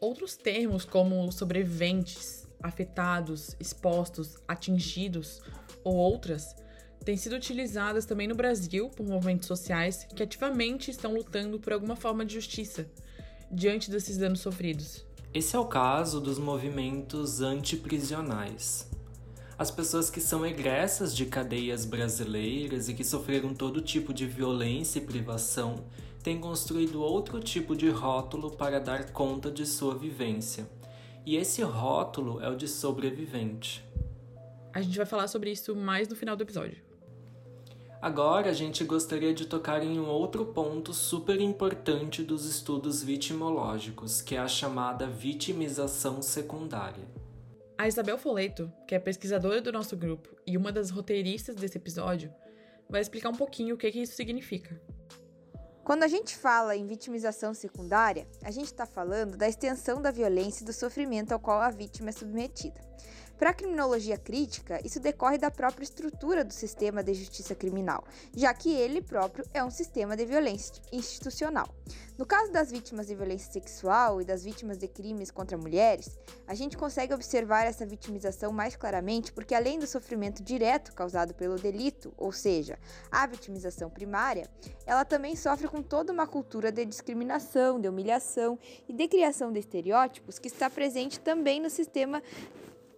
Outros 0.00 0.36
termos, 0.36 0.84
como 0.84 1.32
sobreviventes, 1.32 2.46
afetados, 2.62 3.56
expostos, 3.58 4.36
atingidos 4.46 5.42
ou 5.82 5.96
outras, 5.96 6.54
têm 7.04 7.16
sido 7.16 7.36
utilizadas 7.36 8.04
também 8.04 8.26
no 8.26 8.34
Brasil 8.34 8.88
por 8.88 9.06
movimentos 9.06 9.46
sociais 9.46 10.06
que 10.14 10.22
ativamente 10.22 10.90
estão 10.90 11.14
lutando 11.14 11.58
por 11.58 11.72
alguma 11.72 11.96
forma 11.96 12.24
de 12.24 12.34
justiça 12.34 12.86
diante 13.50 13.90
desses 13.90 14.16
danos 14.16 14.40
sofridos. 14.40 15.04
Esse 15.32 15.54
é 15.54 15.58
o 15.58 15.66
caso 15.66 16.20
dos 16.20 16.38
movimentos 16.38 17.40
antiprisionais. 17.40 18.88
As 19.58 19.70
pessoas 19.70 20.10
que 20.10 20.20
são 20.20 20.44
egressas 20.44 21.14
de 21.14 21.26
cadeias 21.26 21.84
brasileiras 21.84 22.88
e 22.88 22.94
que 22.94 23.04
sofreram 23.04 23.54
todo 23.54 23.80
tipo 23.80 24.12
de 24.12 24.26
violência 24.26 24.98
e 24.98 25.02
privação 25.02 25.84
têm 26.22 26.40
construído 26.40 27.02
outro 27.02 27.40
tipo 27.40 27.76
de 27.76 27.88
rótulo 27.88 28.50
para 28.50 28.80
dar 28.80 29.12
conta 29.12 29.50
de 29.50 29.66
sua 29.66 29.96
vivência 29.96 30.66
e 31.26 31.36
esse 31.36 31.62
rótulo 31.62 32.40
é 32.40 32.48
o 32.48 32.56
de 32.56 32.68
sobrevivente. 32.68 33.84
A 34.72 34.82
gente 34.82 34.96
vai 34.96 35.06
falar 35.06 35.26
sobre 35.28 35.50
isso 35.50 35.74
mais 35.74 36.08
no 36.08 36.16
final 36.16 36.36
do 36.36 36.42
episódio. 36.42 36.76
Agora 38.04 38.50
a 38.50 38.52
gente 38.52 38.84
gostaria 38.84 39.32
de 39.32 39.46
tocar 39.46 39.82
em 39.82 39.98
um 39.98 40.06
outro 40.06 40.44
ponto 40.44 40.92
super 40.92 41.40
importante 41.40 42.22
dos 42.22 42.44
estudos 42.44 43.02
vitimológicos, 43.02 44.20
que 44.20 44.36
é 44.36 44.38
a 44.38 44.46
chamada 44.46 45.06
vitimização 45.06 46.20
secundária. 46.20 47.02
A 47.78 47.88
Isabel 47.88 48.18
Foleto, 48.18 48.70
que 48.86 48.94
é 48.94 48.98
pesquisadora 48.98 49.62
do 49.62 49.72
nosso 49.72 49.96
grupo 49.96 50.28
e 50.46 50.54
uma 50.58 50.70
das 50.70 50.90
roteiristas 50.90 51.56
desse 51.56 51.78
episódio, 51.78 52.30
vai 52.90 53.00
explicar 53.00 53.30
um 53.30 53.36
pouquinho 53.36 53.74
o 53.74 53.78
que, 53.78 53.90
que 53.90 54.02
isso 54.02 54.14
significa. 54.14 54.78
Quando 55.82 56.02
a 56.02 56.08
gente 56.08 56.36
fala 56.36 56.76
em 56.76 56.86
vitimização 56.86 57.54
secundária, 57.54 58.28
a 58.42 58.50
gente 58.50 58.66
está 58.66 58.84
falando 58.84 59.38
da 59.38 59.48
extensão 59.48 60.02
da 60.02 60.10
violência 60.10 60.62
e 60.62 60.66
do 60.66 60.74
sofrimento 60.74 61.32
ao 61.32 61.40
qual 61.40 61.58
a 61.58 61.70
vítima 61.70 62.10
é 62.10 62.12
submetida. 62.12 62.82
Para 63.44 63.50
a 63.50 63.54
criminologia 63.54 64.16
crítica, 64.16 64.80
isso 64.82 64.98
decorre 64.98 65.36
da 65.36 65.50
própria 65.50 65.84
estrutura 65.84 66.42
do 66.42 66.54
sistema 66.54 67.02
de 67.02 67.12
justiça 67.12 67.54
criminal, 67.54 68.02
já 68.34 68.54
que 68.54 68.72
ele 68.74 69.02
próprio 69.02 69.44
é 69.52 69.62
um 69.62 69.70
sistema 69.70 70.16
de 70.16 70.24
violência 70.24 70.80
institucional. 70.90 71.68
No 72.16 72.24
caso 72.24 72.50
das 72.50 72.70
vítimas 72.70 73.06
de 73.06 73.14
violência 73.14 73.52
sexual 73.52 74.22
e 74.22 74.24
das 74.24 74.44
vítimas 74.44 74.78
de 74.78 74.88
crimes 74.88 75.30
contra 75.30 75.58
mulheres, 75.58 76.18
a 76.46 76.54
gente 76.54 76.74
consegue 76.74 77.12
observar 77.12 77.66
essa 77.66 77.84
vitimização 77.84 78.50
mais 78.50 78.76
claramente 78.76 79.30
porque, 79.30 79.54
além 79.54 79.78
do 79.78 79.86
sofrimento 79.86 80.42
direto 80.42 80.94
causado 80.94 81.34
pelo 81.34 81.56
delito, 81.56 82.14
ou 82.16 82.32
seja, 82.32 82.78
a 83.12 83.26
vitimização 83.26 83.90
primária, 83.90 84.48
ela 84.86 85.04
também 85.04 85.36
sofre 85.36 85.68
com 85.68 85.82
toda 85.82 86.14
uma 86.14 86.26
cultura 86.26 86.72
de 86.72 86.86
discriminação, 86.86 87.78
de 87.78 87.90
humilhação 87.90 88.58
e 88.88 88.92
de 88.94 89.06
criação 89.06 89.52
de 89.52 89.58
estereótipos 89.58 90.38
que 90.38 90.48
está 90.48 90.70
presente 90.70 91.20
também 91.20 91.60
no 91.60 91.68
sistema 91.68 92.22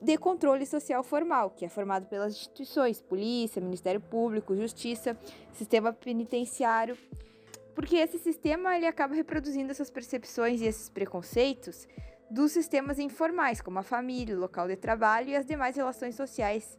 de 0.07 0.17
controle 0.17 0.65
social 0.65 1.03
formal, 1.03 1.51
que 1.51 1.65
é 1.65 1.69
formado 1.69 2.07
pelas 2.07 2.33
instituições, 2.33 3.03
polícia, 3.03 3.61
Ministério 3.61 4.01
Público, 4.01 4.55
Justiça, 4.55 5.19
sistema 5.53 5.93
penitenciário, 5.93 6.97
porque 7.75 7.97
esse 7.97 8.17
sistema 8.17 8.77
ele 8.77 8.87
acaba 8.87 9.17
reproduzindo 9.17 9.73
essas 9.73 9.91
percepções 9.91 10.61
e 10.61 10.65
esses 10.65 10.89
preconceitos 10.89 11.89
dos 12.31 12.53
sistemas 12.53 13.01
informais, 13.01 13.61
como 13.61 13.81
a 13.81 13.83
família, 13.83 14.37
o 14.37 14.39
local 14.39 14.69
de 14.69 14.77
trabalho 14.77 15.31
e 15.31 15.37
as 15.37 15.45
demais 15.45 15.75
relações 15.75 16.15
sociais. 16.15 16.79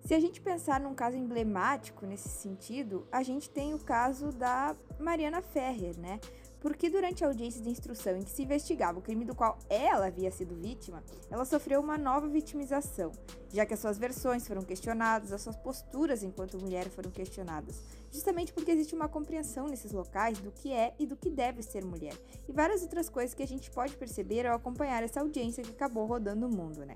Se 0.00 0.14
a 0.14 0.18
gente 0.18 0.40
pensar 0.40 0.80
num 0.80 0.94
caso 0.94 1.18
emblemático 1.18 2.06
nesse 2.06 2.30
sentido, 2.30 3.06
a 3.12 3.22
gente 3.22 3.50
tem 3.50 3.74
o 3.74 3.78
caso 3.78 4.32
da 4.32 4.74
Mariana 4.98 5.42
Ferrer, 5.42 5.98
né? 5.98 6.18
Porque 6.60 6.90
durante 6.90 7.24
a 7.24 7.26
audiência 7.26 7.62
de 7.62 7.70
instrução 7.70 8.16
em 8.16 8.22
que 8.22 8.30
se 8.30 8.42
investigava 8.42 8.98
o 8.98 9.02
crime 9.02 9.24
do 9.24 9.34
qual 9.34 9.58
ela 9.68 10.06
havia 10.06 10.30
sido 10.30 10.54
vítima, 10.54 11.02
ela 11.30 11.44
sofreu 11.44 11.80
uma 11.80 11.96
nova 11.96 12.28
vitimização, 12.28 13.12
já 13.52 13.64
que 13.64 13.74
as 13.74 13.80
suas 13.80 13.98
versões 13.98 14.46
foram 14.46 14.62
questionadas, 14.62 15.32
as 15.32 15.40
suas 15.40 15.56
posturas 15.56 16.22
enquanto 16.22 16.60
mulher 16.60 16.88
foram 16.88 17.10
questionadas, 17.10 17.80
justamente 18.10 18.52
porque 18.52 18.70
existe 18.70 18.94
uma 18.94 19.08
compreensão 19.08 19.66
nesses 19.66 19.92
locais 19.92 20.38
do 20.40 20.50
que 20.50 20.72
é 20.72 20.94
e 20.98 21.06
do 21.06 21.16
que 21.16 21.30
deve 21.30 21.62
ser 21.62 21.84
mulher, 21.84 22.14
e 22.48 22.52
várias 22.52 22.82
outras 22.82 23.08
coisas 23.08 23.34
que 23.34 23.42
a 23.42 23.46
gente 23.46 23.70
pode 23.70 23.96
perceber 23.96 24.46
ao 24.46 24.56
acompanhar 24.56 25.02
essa 25.02 25.20
audiência 25.20 25.62
que 25.62 25.70
acabou 25.70 26.06
rodando 26.06 26.46
o 26.46 26.50
mundo, 26.50 26.84
né? 26.84 26.94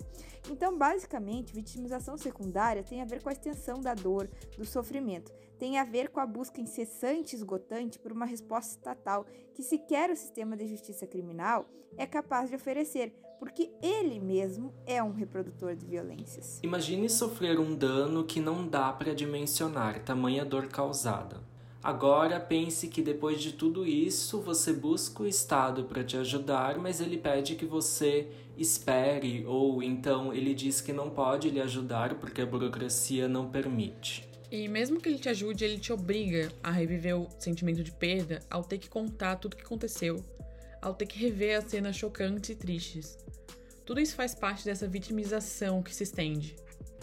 Então, 0.51 0.77
basicamente, 0.77 1.55
vitimização 1.55 2.17
secundária 2.17 2.83
tem 2.83 3.01
a 3.01 3.05
ver 3.05 3.23
com 3.23 3.29
a 3.29 3.33
extensão 3.33 3.81
da 3.81 3.95
dor, 3.95 4.29
do 4.57 4.65
sofrimento, 4.65 5.33
tem 5.59 5.79
a 5.79 5.85
ver 5.85 6.11
com 6.11 6.21
a 6.21 6.27
busca 6.27 6.61
incessante 6.61 7.35
e 7.35 7.39
esgotante 7.39 7.99
por 7.99 8.13
uma 8.13 8.27
resposta 8.27 8.73
estatal 8.73 9.25
que 9.55 9.63
sequer 9.63 10.11
o 10.11 10.17
sistema 10.17 10.57
de 10.57 10.67
justiça 10.67 11.07
criminal 11.07 11.67
é 11.97 12.07
capaz 12.07 12.51
de 12.51 12.57
oferecer, 12.57 13.15
porque 13.39 13.71
ele 13.83 14.21
mesmo 14.21 14.73
é 14.87 15.03
um 15.03 15.13
reprodutor 15.13 15.75
de 15.75 15.87
violências. 15.87 16.61
Imagine 16.63 17.09
sofrer 17.09 17.59
um 17.59 17.75
dano 17.75 18.25
que 18.25 18.41
não 18.41 18.67
dá 18.67 18.93
para 18.93 19.15
dimensionar, 19.15 20.03
tamanha 20.05 20.45
dor 20.45 20.69
causada. 20.69 21.43
Agora 21.83 22.41
pense 22.41 22.89
que 22.89 23.03
depois 23.03 23.43
de 23.43 23.53
tudo 23.53 23.87
isso 23.87 24.41
você 24.41 24.73
busca 24.73 25.23
o 25.23 25.27
Estado 25.27 25.85
para 25.85 26.03
te 26.03 26.17
ajudar, 26.17 26.79
mas 26.79 26.99
ele 26.99 27.19
pede 27.19 27.57
que 27.57 27.67
você 27.67 28.27
espere, 28.57 29.45
ou 29.47 29.83
então 29.83 30.33
ele 30.33 30.55
diz 30.55 30.81
que 30.81 30.95
não 30.95 31.11
pode 31.11 31.51
lhe 31.51 31.61
ajudar 31.61 32.15
porque 32.15 32.41
a 32.41 32.47
burocracia 32.47 33.29
não 33.29 33.51
permite. 33.51 34.27
E 34.51 34.69
mesmo 34.69 35.01
que 35.01 35.09
ele 35.09 35.19
te 35.19 35.29
ajude, 35.29 35.65
ele 35.65 35.79
te 35.79 35.93
obriga 35.93 36.51
a 36.63 36.71
reviver 36.71 37.19
o 37.19 37.29
sentimento 37.39 37.83
de 37.83 37.91
perda 37.91 38.41
ao 38.49 38.63
ter 38.63 38.79
que 38.79 38.89
contar 38.89 39.37
tudo 39.37 39.53
o 39.53 39.57
que 39.57 39.65
aconteceu, 39.65 40.25
ao 40.85 40.93
ter 40.95 41.07
que 41.07 41.19
rever 41.19 41.59
as 41.59 41.65
cenas 41.65 41.97
chocantes 41.97 42.51
e 42.51 42.55
tristes. 42.55 43.17
Tudo 43.87 44.01
isso 44.01 44.15
faz 44.15 44.35
parte 44.35 44.65
dessa 44.65 44.87
vitimização 44.87 45.83
que 45.83 45.95
se 45.95 46.05
estende. 46.05 46.55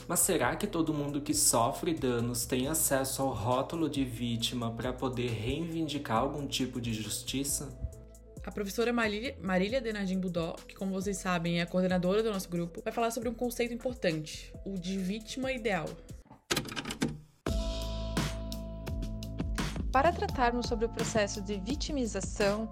Mas 0.08 0.20
será 0.20 0.56
que 0.56 0.67
todo 0.67 0.94
mundo 0.94 1.22
que 1.22 1.34
sofre 1.34 1.94
danos 1.94 2.46
tem 2.46 2.67
acesso 2.67 3.22
ao 3.22 3.30
rótulo 3.30 3.89
de 3.89 4.06
vítima 4.06 4.72
para 4.72 4.94
poder 4.94 5.30
reivindicar 5.30 6.17
algum 6.17 6.48
tipo 6.48 6.80
de 6.80 6.94
justiça? 6.94 7.70
A 8.44 8.52
professora 8.52 8.91
Marília, 8.91 9.82
Denardim 9.82 10.20
Budó, 10.20 10.56
que 10.67 10.76
como 10.76 10.91
vocês 10.91 11.17
sabem 11.17 11.60
é 11.60 11.62
a 11.62 11.67
coordenadora 11.67 12.24
do 12.24 12.32
nosso 12.32 12.50
grupo, 12.50 12.82
vai 12.84 12.91
falar 12.91 13.12
sobre 13.12 13.30
um 13.30 13.34
conceito 13.34 13.74
importante, 13.74 14.52
o 14.65 14.80
de 14.80 14.98
vítima 14.98 15.52
ideal. 15.52 15.86
Para 19.91 20.12
tratarmos 20.12 20.67
sobre 20.67 20.86
o 20.86 20.89
processo 20.89 21.41
de 21.41 21.60
vitimização, 21.60 22.72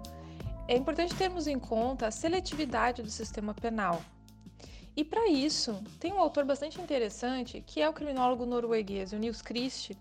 é 0.70 0.76
importante 0.76 1.16
termos 1.16 1.48
em 1.48 1.58
conta 1.58 2.06
a 2.06 2.12
seletividade 2.12 3.02
do 3.02 3.10
sistema 3.10 3.52
penal. 3.52 4.00
E 4.96 5.02
para 5.02 5.28
isso, 5.28 5.82
tem 5.98 6.12
um 6.12 6.20
autor 6.20 6.44
bastante 6.44 6.80
interessante, 6.80 7.60
que 7.66 7.82
é 7.82 7.88
o 7.88 7.92
criminólogo 7.92 8.46
norueguês, 8.46 9.12
o 9.12 9.16
Nils 9.16 9.42
Christie, 9.42 9.98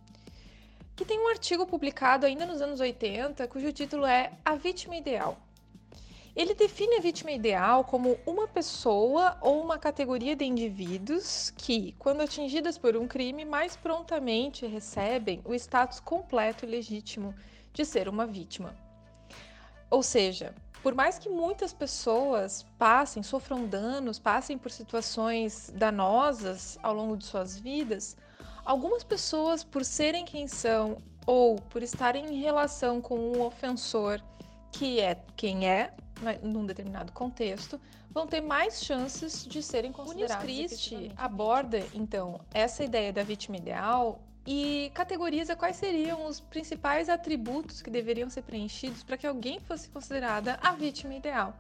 que 0.96 1.04
tem 1.04 1.20
um 1.20 1.30
artigo 1.30 1.66
publicado 1.66 2.28
ainda 2.28 2.46
nos 2.46 2.62
anos 2.62 2.80
80, 2.80 3.48
cujo 3.48 3.74
título 3.74 4.06
é 4.06 4.32
A 4.46 4.54
Vítima 4.54 4.96
Ideal. 4.96 5.40
Ele 6.36 6.54
define 6.54 6.98
a 6.98 7.02
vítima 7.02 7.32
ideal 7.32 7.84
como 7.84 8.20
uma 8.24 8.48
pessoa 8.48 9.40
ou 9.42 9.64
uma 9.64 9.80
categoria 9.80 10.36
de 10.36 10.46
indivíduos 10.46 11.52
que, 11.58 11.96
quando 11.98 12.22
atingidas 12.22 12.78
por 12.78 12.96
um 12.96 13.08
crime, 13.08 13.44
mais 13.44 13.76
prontamente 13.76 14.68
recebem 14.68 15.42
o 15.46 15.56
status 15.56 16.00
completo 16.00 16.64
e 16.64 16.70
legítimo 16.70 17.34
de 17.74 17.84
ser 17.84 18.08
uma 18.08 18.28
vítima. 18.28 18.88
Ou 19.90 20.04
seja, 20.04 20.54
por 20.82 20.96
mais 20.96 21.20
que 21.20 21.30
muitas 21.30 21.74
pessoas 21.74 22.66
passem, 22.78 23.22
sofram 23.24 23.66
danos, 23.66 24.20
passem 24.20 24.58
por 24.58 24.72
situações 24.72 25.72
danosas 25.76 26.78
ao 26.82 26.94
longo 26.94 27.18
de 27.18 27.26
suas 27.26 27.58
vidas, 27.58 28.16
algumas 28.64 29.04
pessoas, 29.04 29.64
por 29.64 29.84
serem 29.84 30.26
quem 30.26 30.48
são 30.48 30.98
ou 31.26 31.56
por 31.56 31.84
estarem 31.84 32.26
em 32.28 32.42
relação 32.42 33.02
com 33.02 33.18
um 33.18 33.42
ofensor 33.42 34.22
que 34.72 35.00
é 35.00 35.16
quem 35.36 35.68
é, 35.68 35.94
num 36.42 36.66
determinado 36.66 37.12
contexto, 37.12 37.80
vão 38.10 38.26
ter 38.26 38.42
mais 38.42 38.84
chances 38.84 39.46
de 39.46 39.62
serem 39.62 39.92
considerados. 39.92 40.36
O 40.36 40.48
Christie 40.48 41.12
aborda, 41.18 41.84
então, 41.94 42.40
essa 42.54 42.84
ideia 42.84 43.12
da 43.12 43.24
vítima 43.24 43.58
ideal 43.58 44.22
e 44.52 44.90
categoriza 44.96 45.56
quais 45.56 45.76
seriam 45.76 46.26
os 46.26 46.40
principais 46.40 47.08
atributos 47.08 47.84
que 47.84 47.90
deveriam 47.92 48.28
ser 48.32 48.42
preenchidos 48.42 49.04
para 49.04 49.16
que 49.16 49.28
alguém 49.28 49.60
fosse 49.60 49.88
considerada 49.90 50.58
a 50.64 50.72
vítima 50.72 51.14
ideal 51.14 51.54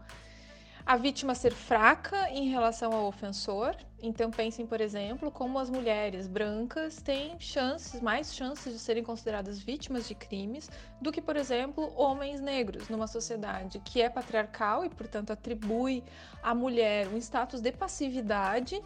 a 0.89 0.97
vítima 0.97 1.35
ser 1.35 1.53
fraca 1.53 2.31
em 2.31 2.49
relação 2.49 2.91
ao 2.91 3.05
ofensor. 3.05 3.75
Então 4.01 4.31
pensem, 4.31 4.65
por 4.65 4.81
exemplo, 4.81 5.29
como 5.29 5.59
as 5.59 5.69
mulheres 5.69 6.27
brancas 6.27 6.99
têm 6.99 7.39
chances, 7.39 8.01
mais 8.01 8.33
chances 8.33 8.73
de 8.73 8.79
serem 8.79 9.03
consideradas 9.03 9.59
vítimas 9.59 10.07
de 10.07 10.15
crimes 10.15 10.67
do 10.99 11.11
que, 11.11 11.21
por 11.21 11.37
exemplo, 11.37 11.93
homens 11.95 12.41
negros 12.41 12.89
numa 12.89 13.05
sociedade 13.05 13.79
que 13.85 14.01
é 14.01 14.09
patriarcal 14.09 14.83
e, 14.83 14.89
portanto, 14.89 15.29
atribui 15.29 16.03
à 16.41 16.55
mulher 16.55 17.07
um 17.09 17.17
status 17.17 17.61
de 17.61 17.71
passividade. 17.71 18.81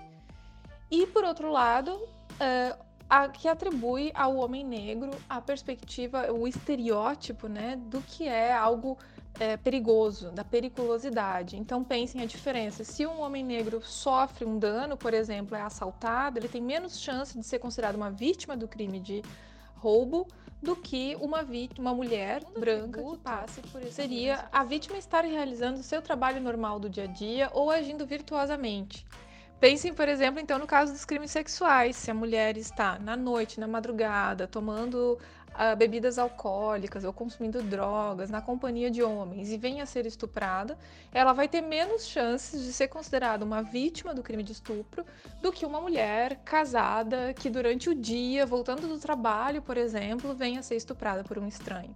E, 0.92 1.08
por 1.08 1.24
outro 1.24 1.50
lado, 1.50 1.94
uh, 1.94 2.84
a, 3.10 3.28
que 3.28 3.48
atribui 3.48 4.12
ao 4.14 4.36
homem 4.38 4.66
negro 4.66 5.12
a 5.30 5.42
perspectiva, 5.42 6.32
o 6.32 6.48
estereótipo, 6.48 7.48
né, 7.48 7.76
do 7.76 8.02
que 8.02 8.28
é 8.28 8.54
algo 8.54 8.98
é, 9.40 9.58
perigoso, 9.58 10.32
da 10.32 10.44
periculosidade. 10.44 11.58
Então 11.58 11.84
pensem 11.84 12.22
a 12.22 12.26
diferença. 12.26 12.84
Se 12.84 13.06
um 13.06 13.22
homem 13.22 13.44
negro 13.44 13.82
sofre 13.84 14.46
um 14.46 14.58
dano, 14.60 14.96
por 14.96 15.14
exemplo, 15.14 15.56
é 15.56 15.62
assaltado, 15.62 16.40
ele 16.40 16.48
tem 16.48 16.62
menos 16.62 17.00
chance 17.00 17.38
de 17.38 17.46
ser 17.46 17.60
considerado 17.60 17.96
uma 17.96 18.12
vítima 18.12 18.56
do 18.56 18.68
crime 18.68 19.00
de 19.00 19.22
roubo 19.76 20.28
do 20.62 20.78
que 20.78 21.18
uma 21.20 21.44
vítima, 21.44 21.90
uma 21.90 21.96
mulher 21.96 22.42
branca 22.58 23.04
que 23.04 23.18
passe 23.18 23.62
por 23.64 23.82
isso. 23.82 23.92
Seria 23.92 24.48
a 24.50 24.64
vítima 24.64 24.98
estar 24.98 25.26
realizando 25.26 25.80
o 25.80 25.84
seu 25.84 26.02
trabalho 26.02 26.40
normal 26.40 26.80
do 26.80 26.90
dia 26.90 27.04
a 27.04 27.08
dia 27.08 27.50
ou 27.54 27.70
agindo 27.70 28.06
virtuosamente. 28.06 29.06
Pensem, 29.64 29.94
por 29.94 30.10
exemplo, 30.10 30.42
então 30.42 30.60
no 30.60 30.68
caso 30.68 30.92
dos 30.92 31.06
crimes 31.06 31.32
sexuais, 31.32 31.96
se 31.96 32.12
a 32.12 32.14
mulher 32.14 32.58
está 32.58 33.00
na 33.00 33.16
noite, 33.16 33.62
na 33.62 33.66
madrugada, 33.66 34.46
tomando 34.46 35.18
uh, 35.52 35.74
bebidas 35.78 36.20
alcoólicas 36.20 37.06
ou 37.06 37.14
consumindo 37.14 37.64
drogas 37.64 38.30
na 38.30 38.42
companhia 38.42 38.92
de 38.92 39.02
homens 39.02 39.50
e 39.54 39.58
venha 39.58 39.84
a 39.84 39.86
ser 39.86 40.06
estuprada, 40.06 40.78
ela 41.14 41.32
vai 41.32 41.48
ter 41.48 41.62
menos 41.62 42.06
chances 42.06 42.62
de 42.62 42.74
ser 42.74 42.90
considerada 42.90 43.46
uma 43.46 43.62
vítima 43.62 44.14
do 44.14 44.22
crime 44.22 44.44
de 44.44 44.52
estupro 44.52 45.06
do 45.42 45.50
que 45.50 45.66
uma 45.66 45.80
mulher 45.80 46.42
casada 46.44 47.34
que 47.34 47.50
durante 47.50 47.90
o 47.90 47.96
dia, 47.96 48.46
voltando 48.46 48.86
do 48.86 49.00
trabalho, 49.00 49.62
por 49.62 49.78
exemplo, 49.78 50.36
venha 50.36 50.60
a 50.60 50.64
ser 50.64 50.76
estuprada 50.76 51.24
por 51.24 51.38
um 51.38 51.48
estranho. 51.48 51.96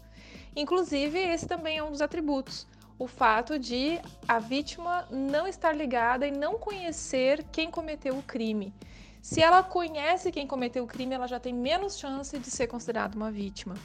Inclusive, 0.56 1.20
esse 1.20 1.46
também 1.46 1.80
é 1.80 1.84
um 1.84 1.92
dos 1.92 2.02
atributos 2.02 2.66
o 3.00 3.08
fato 3.08 3.60
de 3.60 4.00
a 4.28 4.40
vítima 4.40 5.08
não 5.12 5.48
estar 5.48 5.74
ligada 5.74 6.28
e 6.28 6.32
não 6.32 6.58
conhecer 6.58 7.44
quem 7.52 7.70
cometeu 7.70 8.18
o 8.18 8.24
crime. 8.24 8.74
Se 9.22 9.42
ela 9.42 9.62
conhece 9.62 10.32
quem 10.32 10.48
cometeu 10.48 10.84
o 10.84 10.88
crime, 10.88 11.14
ela 11.14 11.28
já 11.28 11.40
tem 11.40 11.54
menos 11.54 12.00
chance 12.00 12.38
de 12.38 12.50
ser 12.50 12.68
considerada 12.68 13.16
uma 13.16 13.32
vítima. 13.32 13.76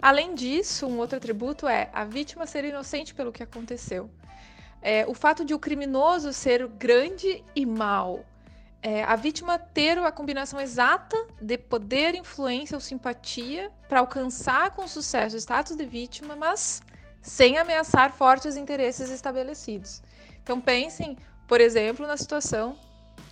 Além 0.00 0.34
disso, 0.34 0.86
um 0.86 0.98
outro 0.98 1.16
atributo 1.16 1.68
é 1.68 1.90
a 1.92 2.04
vítima 2.04 2.46
ser 2.46 2.64
inocente 2.64 3.14
pelo 3.14 3.30
que 3.30 3.42
aconteceu. 3.42 4.10
É, 4.82 5.04
o 5.06 5.14
fato 5.14 5.44
de 5.44 5.52
o 5.52 5.58
criminoso 5.58 6.32
ser 6.32 6.66
grande 6.66 7.44
e 7.54 7.66
mal. 7.66 8.24
É, 8.82 9.04
a 9.04 9.14
vítima 9.14 9.58
ter 9.58 9.98
a 9.98 10.10
combinação 10.10 10.58
exata 10.58 11.16
de 11.40 11.58
poder, 11.58 12.14
influência 12.14 12.74
ou 12.74 12.80
simpatia 12.80 13.70
para 13.86 14.00
alcançar 14.00 14.70
com 14.70 14.88
sucesso 14.88 15.36
o 15.36 15.38
status 15.38 15.76
de 15.76 15.84
vítima, 15.84 16.34
mas 16.34 16.80
sem 17.20 17.58
ameaçar 17.58 18.12
fortes 18.12 18.56
interesses 18.56 19.10
estabelecidos. 19.10 20.02
Então 20.42 20.60
pensem, 20.60 21.16
por 21.46 21.60
exemplo, 21.60 22.06
na 22.06 22.16
situação 22.16 22.76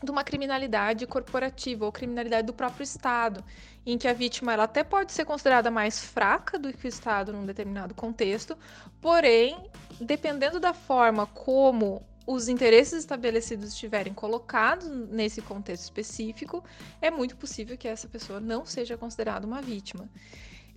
de 0.03 0.11
uma 0.11 0.23
criminalidade 0.23 1.07
corporativa 1.07 1.85
ou 1.85 1.93
criminalidade 1.93 2.47
do 2.47 2.53
próprio 2.53 2.85
Estado, 2.85 3.45
em 3.85 3.99
que 3.99 4.07
a 4.07 4.13
vítima 4.13 4.53
ela 4.53 4.65
até 4.65 4.85
pode 4.85 5.13
ser 5.13 5.25
considerada 5.25 5.71
mais 5.71 6.05
fraca 6.05 6.59
do 6.59 6.73
que 6.73 6.87
o 6.87 6.89
Estado 6.89 7.33
num 7.33 7.45
determinado 7.45 7.95
contexto, 7.95 8.57
porém, 9.01 9.71
dependendo 10.01 10.61
da 10.61 10.73
forma 10.73 11.27
como 11.27 12.07
os 12.27 12.47
interesses 12.47 12.99
estabelecidos 12.99 13.71
estiverem 13.73 14.13
colocados 14.13 14.87
nesse 14.87 15.41
contexto 15.41 15.85
específico, 15.85 16.63
é 17.01 17.11
muito 17.11 17.37
possível 17.37 17.77
que 17.77 17.89
essa 17.89 18.07
pessoa 18.07 18.39
não 18.39 18.67
seja 18.67 18.99
considerada 18.99 19.47
uma 19.47 19.63
vítima. 19.63 20.09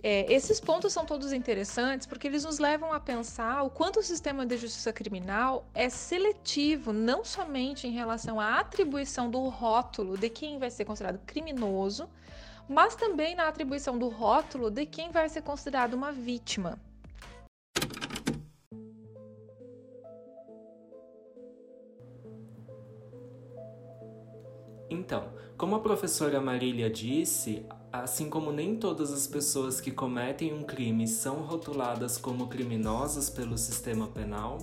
É, 0.04 0.32
esses 0.32 0.58
pontos 0.58 0.92
são 0.92 1.06
todos 1.06 1.32
interessantes 1.32 2.08
porque 2.08 2.26
eles 2.26 2.44
nos 2.44 2.58
levam 2.58 2.92
a 2.92 2.98
pensar 2.98 3.62
o 3.62 3.70
quanto 3.70 4.00
o 4.00 4.02
sistema 4.02 4.44
de 4.44 4.56
justiça 4.56 4.92
criminal 4.92 5.64
é 5.72 5.88
seletivo, 5.88 6.92
não 6.92 7.24
somente 7.24 7.86
em 7.86 7.92
relação 7.92 8.40
à 8.40 8.58
atribuição 8.58 9.30
do 9.30 9.48
rótulo 9.48 10.18
de 10.18 10.28
quem 10.28 10.58
vai 10.58 10.70
ser 10.70 10.84
considerado 10.84 11.20
criminoso, 11.24 12.08
mas 12.68 12.96
também 12.96 13.36
na 13.36 13.46
atribuição 13.46 13.96
do 13.96 14.08
rótulo 14.08 14.72
de 14.72 14.86
quem 14.86 15.12
vai 15.12 15.28
ser 15.28 15.42
considerado 15.42 15.94
uma 15.94 16.10
vítima. 16.10 16.80
Então, 24.90 25.32
como 25.56 25.76
a 25.76 25.80
professora 25.80 26.40
Marília 26.40 26.90
disse, 26.90 27.64
assim 27.92 28.30
como 28.30 28.50
nem 28.50 28.76
todas 28.76 29.12
as 29.12 29.26
pessoas 29.26 29.80
que 29.80 29.90
cometem 29.90 30.54
um 30.54 30.62
crime 30.62 31.06
são 31.06 31.42
rotuladas 31.42 32.16
como 32.16 32.48
criminosas 32.48 33.28
pelo 33.28 33.58
sistema 33.58 34.06
penal, 34.06 34.58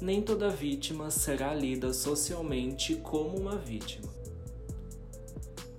nem 0.00 0.22
toda 0.22 0.48
vítima 0.48 1.10
será 1.10 1.54
lida 1.54 1.92
socialmente 1.92 2.96
como 2.96 3.38
uma 3.38 3.56
vítima. 3.56 4.10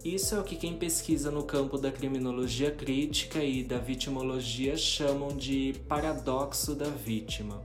Isso 0.05 0.35
é 0.35 0.39
o 0.39 0.43
que 0.43 0.55
quem 0.55 0.77
pesquisa 0.77 1.31
no 1.31 1.43
campo 1.43 1.77
da 1.77 1.91
criminologia 1.91 2.69
crítica 2.69 3.43
e 3.43 3.63
da 3.63 3.79
vitimologia 3.79 4.77
chamam 4.77 5.29
de 5.29 5.75
paradoxo 5.87 6.75
da 6.75 6.89
vítima, 6.89 7.61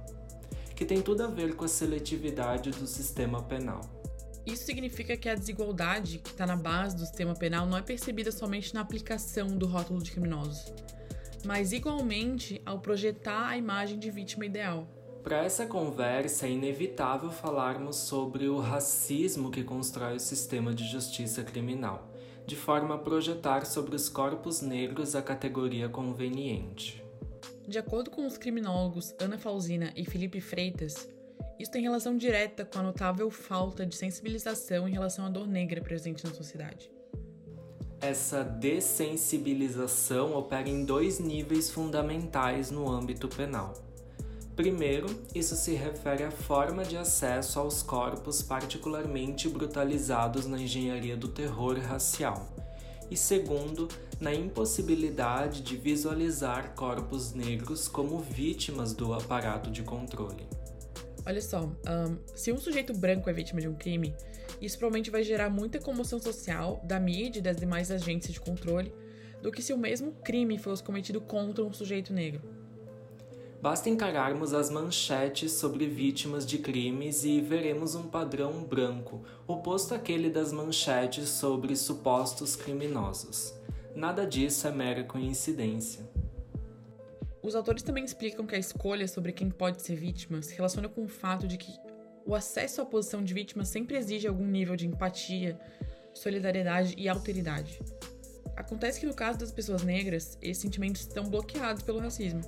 que 0.75 0.85
tem 0.85 1.03
tudo 1.03 1.25
a 1.25 1.27
ver 1.27 1.55
com 1.55 1.65
a 1.65 1.69
seletividade 1.69 2.71
do 2.71 2.87
sistema 2.87 3.43
penal. 3.43 3.98
Isso 4.49 4.65
significa 4.65 5.15
que 5.15 5.29
a 5.29 5.35
desigualdade 5.35 6.19
que 6.21 6.31
está 6.31 6.47
na 6.47 6.57
base 6.57 6.97
do 6.97 7.03
sistema 7.03 7.35
penal 7.35 7.67
não 7.67 7.77
é 7.77 7.83
percebida 7.83 8.33
somente 8.33 8.73
na 8.73 8.81
aplicação 8.81 9.47
do 9.47 9.67
rótulo 9.67 10.03
de 10.03 10.11
criminosos, 10.11 10.73
mas 11.45 11.71
igualmente 11.71 12.61
ao 12.65 12.79
projetar 12.79 13.49
a 13.49 13.59
imagem 13.59 13.99
de 13.99 14.11
vítima 14.11 14.47
ideal. 14.47 14.89
Para 15.23 15.45
essa 15.45 15.67
conversa 15.67 16.47
é 16.47 16.51
inevitável 16.51 17.31
falarmos 17.31 17.97
sobre 17.97 18.49
o 18.49 18.59
racismo 18.59 19.51
que 19.51 19.63
constrói 19.63 20.17
o 20.17 20.21
sistema 20.21 20.73
de 20.73 20.91
justiça 20.91 21.43
criminal, 21.43 22.09
de 22.47 22.57
forma 22.57 22.95
a 22.95 22.99
projetar 22.99 23.67
sobre 23.67 23.95
os 23.95 24.09
corpos 24.09 24.63
negros 24.63 25.15
a 25.15 25.21
categoria 25.21 25.91
conveniente. 25.91 27.05
De 27.67 27.79
acordo 27.79 28.11
com 28.11 28.27
os 28.27 28.39
criminólogos 28.39 29.15
Ana 29.21 29.37
Falzina 29.37 29.93
e 29.95 30.07
Felipe 30.07 30.41
Freitas, 30.41 31.07
isso 31.59 31.71
tem 31.71 31.83
relação 31.83 32.17
direta 32.17 32.65
com 32.65 32.79
a 32.79 32.83
notável 32.83 33.31
falta 33.31 33.85
de 33.85 33.97
sensibilização 33.97 34.89
em 34.89 34.93
relação 34.93 35.27
à 35.27 35.29
dor 35.29 35.47
negra 35.47 35.81
presente 35.81 36.25
na 36.25 36.33
sociedade. 36.33 36.91
Essa 38.01 38.45
dessensibilização 38.45 40.37
opera 40.37 40.69
em 40.69 40.85
dois 40.85 41.19
níveis 41.19 41.69
fundamentais 41.69 42.71
no 42.71 42.89
âmbito 42.89 43.27
penal. 43.27 43.75
Primeiro, 44.55 45.07
isso 45.35 45.57
se 45.57 45.75
refere 45.75 46.23
à 46.23 46.31
forma 46.31 46.85
de 46.85 46.97
acesso 46.97 47.59
aos 47.59 47.83
corpos 47.83 48.43
particularmente 48.43 49.49
brutalizados 49.49 50.47
na 50.47 50.61
engenharia 50.61 51.17
do 51.17 51.29
terror 51.29 51.79
racial. 51.79 52.49
E 53.11 53.17
segundo, 53.17 53.89
na 54.21 54.35
impossibilidade 54.35 55.63
de 55.63 55.77
visualizar 55.77 56.75
corpos 56.75 57.33
negros 57.33 57.89
como 57.89 58.19
vítimas 58.19 58.93
do 58.93 59.15
aparato 59.15 59.71
de 59.71 59.83
controle. 59.83 60.47
Olha 61.29 61.43
só, 61.43 61.61
um, 61.61 62.17
se 62.35 62.51
um 62.51 62.59
sujeito 62.59 62.95
branco 62.95 63.29
é 63.29 63.35
vítima 63.35 63.61
de 63.61 63.69
um 63.69 63.75
crime, 63.75 64.15
isso 64.63 64.79
provavelmente 64.79 65.11
vai 65.11 65.23
gerar 65.23 65.51
muita 65.51 65.79
comoção 65.79 66.19
social 66.19 66.81
da 66.83 66.99
mídia 66.99 67.41
e 67.41 67.43
das 67.43 67.59
demais 67.59 67.91
agências 67.91 68.33
de 68.33 68.41
controle 68.41 68.91
do 69.43 69.53
que 69.53 69.61
se 69.61 69.75
o 69.75 69.77
mesmo 69.77 70.13
crime 70.25 70.57
fosse 70.57 70.83
cometido 70.83 71.21
contra 71.21 71.63
um 71.63 71.71
sujeito 71.71 72.15
negro. 72.15 72.41
Basta 73.61 73.91
encararmos 73.91 74.55
as 74.55 74.71
manchetes 74.71 75.53
sobre 75.53 75.87
vítimas 75.87 76.47
de 76.47 76.57
crimes 76.57 77.23
e 77.25 77.43
veremos 77.43 77.95
um 77.95 78.05
padrão 78.05 78.65
branco, 78.65 79.23
oposto 79.47 79.95
àquele 79.95 80.31
das 80.31 80.51
manchetes 80.51 81.29
sobre 81.29 81.77
supostos 81.77 82.57
criminosos. 82.57 83.53
Nada 83.95 84.27
disso 84.27 84.67
é 84.67 84.71
mera 84.71 85.05
coincidência. 85.05 86.09
Os 87.49 87.55
autores 87.55 87.83
também 87.83 88.05
explicam 88.05 88.47
que 88.47 88.55
a 88.55 88.59
escolha 88.59 89.09
sobre 89.09 89.33
quem 89.33 89.49
pode 89.49 89.81
ser 89.81 89.97
vítima 89.97 90.43
se 90.43 90.55
relaciona 90.55 90.87
com 90.87 91.05
o 91.05 91.09
fato 91.09 91.49
de 91.49 91.57
que 91.57 91.73
o 92.27 92.35
acesso 92.35 92.83
à 92.83 92.85
posição 92.85 93.25
de 93.25 93.33
vítima 93.33 93.65
sempre 93.65 93.97
exige 93.97 94.29
algum 94.29 94.45
nível 94.45 94.77
de 94.77 94.87
empatia, 94.87 95.59
solidariedade 96.13 96.95
e 96.99 97.09
alteridade. 97.09 97.81
Acontece 98.55 99.01
que 99.01 99.07
no 99.07 99.15
caso 99.15 99.39
das 99.39 99.51
pessoas 99.51 99.83
negras, 99.83 100.37
esses 100.43 100.61
sentimentos 100.61 101.01
estão 101.01 101.25
bloqueados 101.25 101.83
pelo 101.83 102.01
racismo. 102.01 102.43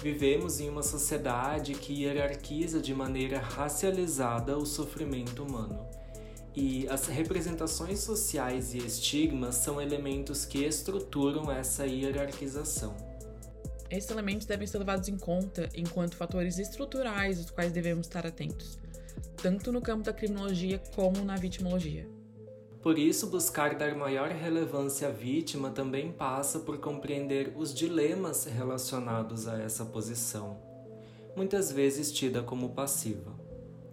Vivemos 0.00 0.60
em 0.60 0.68
uma 0.68 0.84
sociedade 0.84 1.74
que 1.74 2.04
hierarquiza 2.04 2.80
de 2.80 2.94
maneira 2.94 3.40
racializada 3.40 4.56
o 4.56 4.64
sofrimento 4.64 5.42
humano. 5.42 5.88
E 6.54 6.86
as 6.88 7.08
representações 7.08 7.98
sociais 7.98 8.74
e 8.74 8.78
estigmas 8.78 9.56
são 9.56 9.80
elementos 9.80 10.44
que 10.44 10.64
estruturam 10.64 11.50
essa 11.50 11.84
hierarquização. 11.84 13.13
Esses 13.94 14.10
elementos 14.10 14.44
devem 14.44 14.66
ser 14.66 14.78
levados 14.78 15.08
em 15.08 15.16
conta 15.16 15.68
enquanto 15.72 16.16
fatores 16.16 16.58
estruturais 16.58 17.38
aos 17.38 17.50
quais 17.50 17.70
devemos 17.70 18.08
estar 18.08 18.26
atentos, 18.26 18.76
tanto 19.40 19.70
no 19.70 19.80
campo 19.80 20.02
da 20.02 20.12
criminologia 20.12 20.82
como 20.96 21.24
na 21.24 21.36
vitimologia. 21.36 22.04
Por 22.82 22.98
isso, 22.98 23.28
buscar 23.28 23.76
dar 23.76 23.94
maior 23.94 24.30
relevância 24.30 25.06
à 25.06 25.10
vítima 25.12 25.70
também 25.70 26.10
passa 26.10 26.58
por 26.58 26.78
compreender 26.78 27.52
os 27.54 27.72
dilemas 27.72 28.46
relacionados 28.46 29.46
a 29.46 29.62
essa 29.62 29.84
posição, 29.84 30.60
muitas 31.36 31.70
vezes 31.70 32.10
tida 32.10 32.42
como 32.42 32.70
passiva. 32.70 33.32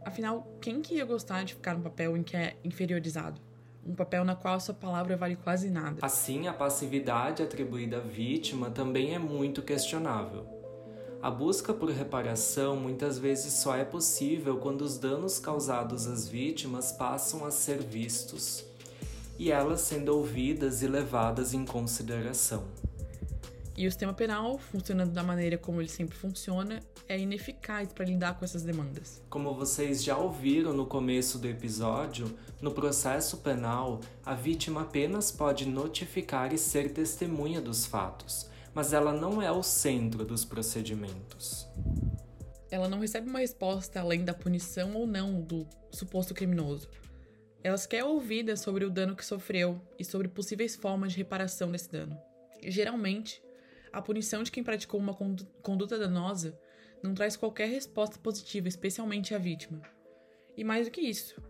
Afinal, 0.04 0.58
quem 0.60 0.82
que 0.82 0.96
ia 0.96 1.06
gostar 1.06 1.44
de 1.44 1.54
ficar 1.54 1.76
num 1.76 1.84
papel 1.84 2.18
em 2.18 2.24
que 2.24 2.36
é 2.36 2.58
inferiorizado? 2.64 3.40
Um 3.86 3.96
papel 3.96 4.24
na 4.24 4.36
qual 4.36 4.60
sua 4.60 4.74
palavra 4.74 5.18
vale 5.18 5.36
quase 5.36 5.70
nada. 5.70 5.98
Assim, 6.02 6.48
a 6.48 6.54
passividade 6.54 7.42
atribuída 7.42 7.98
à 7.98 8.00
vítima 8.00 8.70
também 8.70 9.16
é 9.16 9.20
muito 9.20 9.62
questionável. 9.62 10.46
A 11.22 11.30
busca 11.30 11.74
por 11.74 11.90
reparação 11.90 12.76
muitas 12.76 13.20
vezes 13.20 13.54
só 13.54 13.76
é 13.76 13.84
possível 13.84 14.58
quando 14.58 14.82
os 14.82 14.98
danos 14.98 15.40
causados 15.40 16.08
às 16.08 16.28
vítimas 16.28 16.92
passam 16.92 17.46
a 17.46 17.52
ser 17.52 17.82
vistos 17.82 18.66
e 19.38 19.52
elas 19.52 19.82
sendo 19.82 20.16
ouvidas 20.16 20.82
e 20.82 20.88
levadas 20.88 21.54
em 21.54 21.66
consideração. 21.66 22.64
E 23.82 23.88
o 23.88 23.90
sistema 23.90 24.14
penal, 24.14 24.60
funcionando 24.60 25.12
da 25.12 25.24
maneira 25.24 25.58
como 25.58 25.82
ele 25.82 25.90
sempre 25.90 26.16
funciona, 26.16 26.80
é 27.10 27.18
ineficaz 27.18 27.92
para 27.92 28.06
lidar 28.06 28.38
com 28.38 28.46
essas 28.46 28.62
demandas. 28.62 29.24
Como 29.28 29.56
vocês 29.56 30.04
já 30.04 30.16
ouviram 30.16 30.72
no 30.72 30.86
começo 30.86 31.40
do 31.40 31.48
episódio, 31.48 32.32
no 32.62 32.70
processo 32.74 33.38
penal, 33.38 34.00
a 34.24 34.36
vítima 34.36 34.84
apenas 34.84 35.32
pode 35.32 35.68
notificar 35.68 36.54
e 36.54 36.60
ser 36.60 36.94
testemunha 36.94 37.60
dos 37.60 37.88
fatos, 37.88 38.48
mas 38.72 38.94
ela 38.94 39.12
não 39.14 39.42
é 39.42 39.52
o 39.52 39.64
centro 39.64 40.24
dos 40.24 40.46
procedimentos. 40.46 41.68
Ela 42.70 42.88
não 42.88 43.00
recebe 43.00 43.28
uma 43.28 43.40
resposta 43.40 44.00
além 44.00 44.24
da 44.24 44.36
punição 44.36 44.94
ou 44.94 45.08
não 45.08 45.42
do 45.42 45.68
suposto 45.90 46.36
criminoso. 46.36 46.88
Ela 47.64 47.80
quer 47.80 47.98
é 47.98 48.06
ouvida 48.06 48.56
sobre 48.56 48.86
o 48.86 48.92
dano 48.92 49.16
que 49.16 49.26
sofreu 49.26 49.82
e 49.98 50.06
sobre 50.06 50.28
possíveis 50.28 50.76
formas 50.76 51.14
de 51.14 51.18
reparação 51.18 51.72
desse 51.72 51.92
dano. 51.92 52.16
Geralmente, 52.64 53.42
a 53.92 54.02
punição 54.02 54.44
de 54.44 54.52
quem 54.52 54.64
praticou 54.64 55.00
uma 55.00 55.14
conduta 55.62 55.98
danosa 55.98 56.58
não 57.04 57.14
traz 57.14 57.36
qualquer 57.36 57.68
resposta 57.68 58.20
positiva, 58.20 58.68
especialmente 58.68 59.34
à 59.34 59.38
vítima. 59.38 59.82
E 60.56 60.64
mais 60.64 60.88
do 60.88 60.92
que 60.92 61.02
isso, 61.02 61.42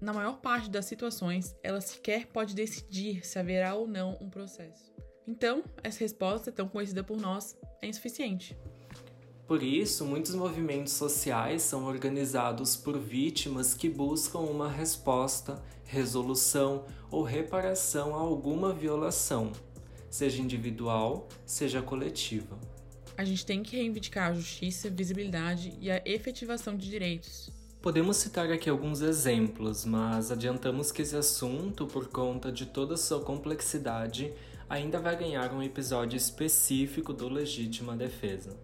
na 0.00 0.12
maior 0.12 0.40
parte 0.40 0.70
das 0.70 0.86
situações, 0.86 1.56
ela 1.62 1.80
sequer 1.80 2.26
pode 2.26 2.54
decidir 2.54 3.26
se 3.26 3.38
haverá 3.38 3.74
ou 3.74 3.86
não 3.86 4.16
um 4.20 4.30
processo. 4.30 4.92
Então, 5.26 5.62
essa 5.82 5.98
resposta, 5.98 6.50
tão 6.50 6.68
conhecida 6.68 7.04
por 7.04 7.20
nós, 7.20 7.56
é 7.82 7.86
insuficiente. 7.86 8.56
Por 9.46 9.62
isso, 9.62 10.04
muitos 10.04 10.34
movimentos 10.34 10.92
sociais 10.92 11.62
são 11.62 11.84
organizados 11.84 12.76
por 12.76 12.98
vítimas 12.98 13.74
que 13.74 13.88
buscam 13.88 14.40
uma 14.40 14.70
resposta, 14.70 15.62
resolução 15.84 16.84
ou 17.10 17.22
reparação 17.22 18.14
a 18.14 18.18
alguma 18.18 18.72
violação, 18.72 19.50
seja 20.10 20.40
individual, 20.40 21.28
seja 21.44 21.82
coletiva. 21.82 22.58
A 23.16 23.24
gente 23.24 23.44
tem 23.44 23.62
que 23.62 23.76
reivindicar 23.76 24.30
a 24.30 24.34
justiça, 24.34 24.88
visibilidade 24.88 25.76
e 25.80 25.90
a 25.90 26.00
efetivação 26.04 26.76
de 26.76 26.88
direitos. 26.88 27.50
Podemos 27.82 28.16
citar 28.16 28.50
aqui 28.50 28.68
alguns 28.68 29.00
exemplos, 29.00 29.84
mas 29.84 30.30
adiantamos 30.30 30.90
que 30.90 31.02
esse 31.02 31.16
assunto, 31.16 31.86
por 31.86 32.08
conta 32.08 32.50
de 32.50 32.66
toda 32.66 32.94
a 32.94 32.96
sua 32.96 33.20
complexidade, 33.20 34.32
ainda 34.68 35.00
vai 35.00 35.16
ganhar 35.16 35.52
um 35.52 35.62
episódio 35.62 36.16
específico 36.16 37.12
do 37.12 37.28
Legítima 37.28 37.96
Defesa. 37.96 38.56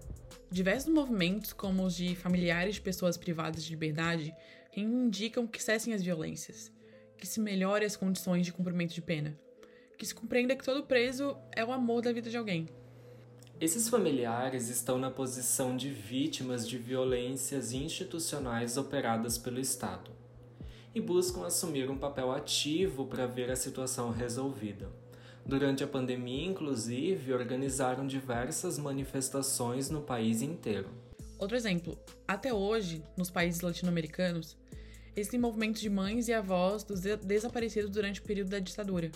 Diversos 0.50 0.92
movimentos, 0.92 1.52
como 1.52 1.84
os 1.84 1.96
de 1.96 2.14
familiares 2.14 2.76
de 2.76 2.80
pessoas 2.80 3.16
privadas 3.16 3.64
de 3.64 3.70
liberdade, 3.70 4.34
reivindicam 4.70 5.46
que 5.46 5.62
cessem 5.62 5.94
as 5.94 6.02
violências, 6.02 6.72
que 7.16 7.26
se 7.26 7.40
melhore 7.40 7.84
as 7.84 7.96
condições 7.96 8.44
de 8.44 8.52
cumprimento 8.52 8.94
de 8.94 9.02
pena, 9.02 9.38
que 9.96 10.06
se 10.06 10.14
compreenda 10.14 10.56
que 10.56 10.64
todo 10.64 10.82
preso 10.82 11.36
é 11.52 11.64
o 11.64 11.72
amor 11.72 12.02
da 12.02 12.12
vida 12.12 12.30
de 12.30 12.36
alguém. 12.36 12.68
Esses 13.60 13.88
familiares 13.88 14.68
estão 14.68 14.98
na 14.98 15.10
posição 15.10 15.76
de 15.76 15.88
vítimas 15.88 16.68
de 16.68 16.76
violências 16.76 17.72
institucionais 17.72 18.76
operadas 18.76 19.38
pelo 19.38 19.60
Estado 19.60 20.10
e 20.94 21.00
buscam 21.00 21.46
assumir 21.46 21.88
um 21.90 21.96
papel 21.96 22.32
ativo 22.32 23.06
para 23.06 23.26
ver 23.26 23.50
a 23.50 23.56
situação 23.56 24.10
resolvida. 24.10 24.88
Durante 25.46 25.84
a 25.84 25.86
pandemia, 25.86 26.46
inclusive, 26.46 27.32
organizaram 27.32 28.06
diversas 28.06 28.78
manifestações 28.78 29.90
no 29.90 30.00
país 30.00 30.42
inteiro. 30.42 30.88
Outro 31.38 31.56
exemplo: 31.56 31.98
até 32.26 32.52
hoje, 32.52 33.02
nos 33.16 33.30
países 33.30 33.60
latino-americanos, 33.60 34.56
Existem 35.16 35.38
movimentos 35.38 35.80
de 35.80 35.88
mães 35.88 36.26
e 36.26 36.32
avós 36.32 36.82
dos 36.82 37.00
desaparecidos 37.00 37.88
durante 37.88 38.20
o 38.20 38.24
período 38.24 38.48
da 38.48 38.58
ditadura. 38.58 39.12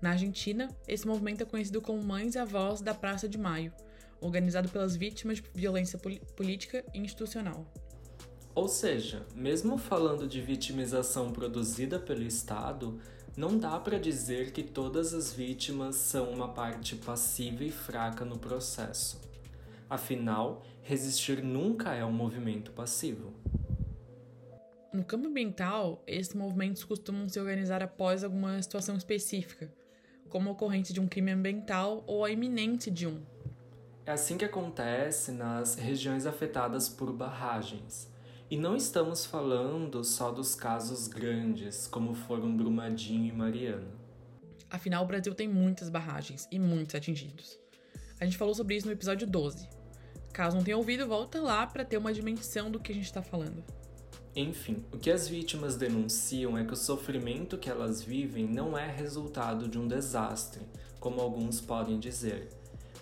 Na 0.00 0.10
Argentina, 0.10 0.68
esse 0.86 1.06
movimento 1.06 1.42
é 1.42 1.46
conhecido 1.46 1.80
como 1.80 2.02
Mães 2.02 2.34
e 2.34 2.38
Avós 2.38 2.80
da 2.80 2.94
Praça 2.94 3.28
de 3.28 3.36
Maio, 3.36 3.72
organizado 4.20 4.68
pelas 4.68 4.94
vítimas 4.94 5.38
de 5.38 5.44
violência 5.54 5.98
política 6.36 6.84
e 6.94 6.98
institucional. 6.98 7.66
Ou 8.54 8.68
seja, 8.68 9.26
mesmo 9.34 9.76
falando 9.78 10.26
de 10.26 10.40
vitimização 10.40 11.32
produzida 11.32 11.98
pelo 11.98 12.22
Estado, 12.22 13.00
não 13.36 13.56
dá 13.56 13.78
para 13.78 13.98
dizer 13.98 14.52
que 14.52 14.62
todas 14.62 15.14
as 15.14 15.32
vítimas 15.32 15.96
são 15.96 16.30
uma 16.30 16.48
parte 16.48 16.96
passiva 16.96 17.62
e 17.62 17.70
fraca 17.70 18.24
no 18.24 18.38
processo. 18.38 19.20
Afinal, 19.88 20.62
resistir 20.82 21.42
nunca 21.42 21.94
é 21.94 22.04
um 22.04 22.12
movimento 22.12 22.72
passivo. 22.72 23.32
No 24.92 25.04
campo 25.04 25.28
ambiental, 25.28 26.02
esses 26.06 26.34
movimentos 26.34 26.82
costumam 26.82 27.28
se 27.28 27.38
organizar 27.38 27.82
após 27.82 28.24
alguma 28.24 28.60
situação 28.60 28.96
específica, 28.96 29.72
como 30.28 30.48
a 30.48 30.52
ocorrência 30.52 30.94
de 30.94 31.00
um 31.00 31.08
crime 31.08 31.32
ambiental 31.32 32.04
ou 32.06 32.24
a 32.24 32.30
iminência 32.30 32.90
de 32.92 33.06
um. 33.06 33.20
É 34.06 34.12
assim 34.12 34.38
que 34.38 34.44
acontece 34.44 35.32
nas 35.32 35.74
regiões 35.74 36.26
afetadas 36.26 36.88
por 36.88 37.12
barragens. 37.12 38.10
E 38.50 38.56
não 38.56 38.74
estamos 38.74 39.26
falando 39.26 40.02
só 40.02 40.30
dos 40.30 40.54
casos 40.54 41.08
grandes, 41.08 41.86
como 41.86 42.14
foram 42.14 42.56
Brumadinho 42.56 43.26
e 43.26 43.32
Mariana. 43.32 43.98
Afinal, 44.70 45.04
o 45.04 45.06
Brasil 45.06 45.34
tem 45.34 45.46
muitas 45.46 45.90
barragens 45.90 46.48
e 46.50 46.58
muitos 46.58 46.94
atingidos. 46.94 47.58
A 48.18 48.24
gente 48.24 48.38
falou 48.38 48.54
sobre 48.54 48.76
isso 48.76 48.86
no 48.86 48.92
episódio 48.92 49.26
12. 49.26 49.68
Caso 50.32 50.56
não 50.56 50.64
tenha 50.64 50.76
ouvido, 50.76 51.06
volta 51.06 51.40
lá 51.40 51.66
para 51.66 51.84
ter 51.84 51.96
uma 51.98 52.12
dimensão 52.12 52.70
do 52.70 52.80
que 52.80 52.92
a 52.92 52.94
gente 52.94 53.04
está 53.04 53.22
falando. 53.22 53.62
Enfim, 54.40 54.84
o 54.92 54.98
que 54.98 55.10
as 55.10 55.26
vítimas 55.26 55.74
denunciam 55.74 56.56
é 56.56 56.64
que 56.64 56.72
o 56.72 56.76
sofrimento 56.76 57.58
que 57.58 57.68
elas 57.68 58.04
vivem 58.04 58.46
não 58.46 58.78
é 58.78 58.88
resultado 58.88 59.66
de 59.66 59.76
um 59.76 59.88
desastre, 59.88 60.62
como 61.00 61.20
alguns 61.20 61.60
podem 61.60 61.98
dizer, 61.98 62.48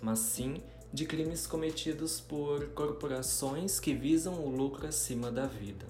mas 0.01 0.18
sim 0.20 0.62
de 0.91 1.05
crimes 1.05 1.47
cometidos 1.47 2.22
por 2.22 2.68
corporações 2.68 3.78
que 3.78 3.93
visam 3.93 4.43
o 4.43 4.49
lucro 4.49 4.87
acima 4.87 5.30
da 5.30 5.45
vida. 5.45 5.84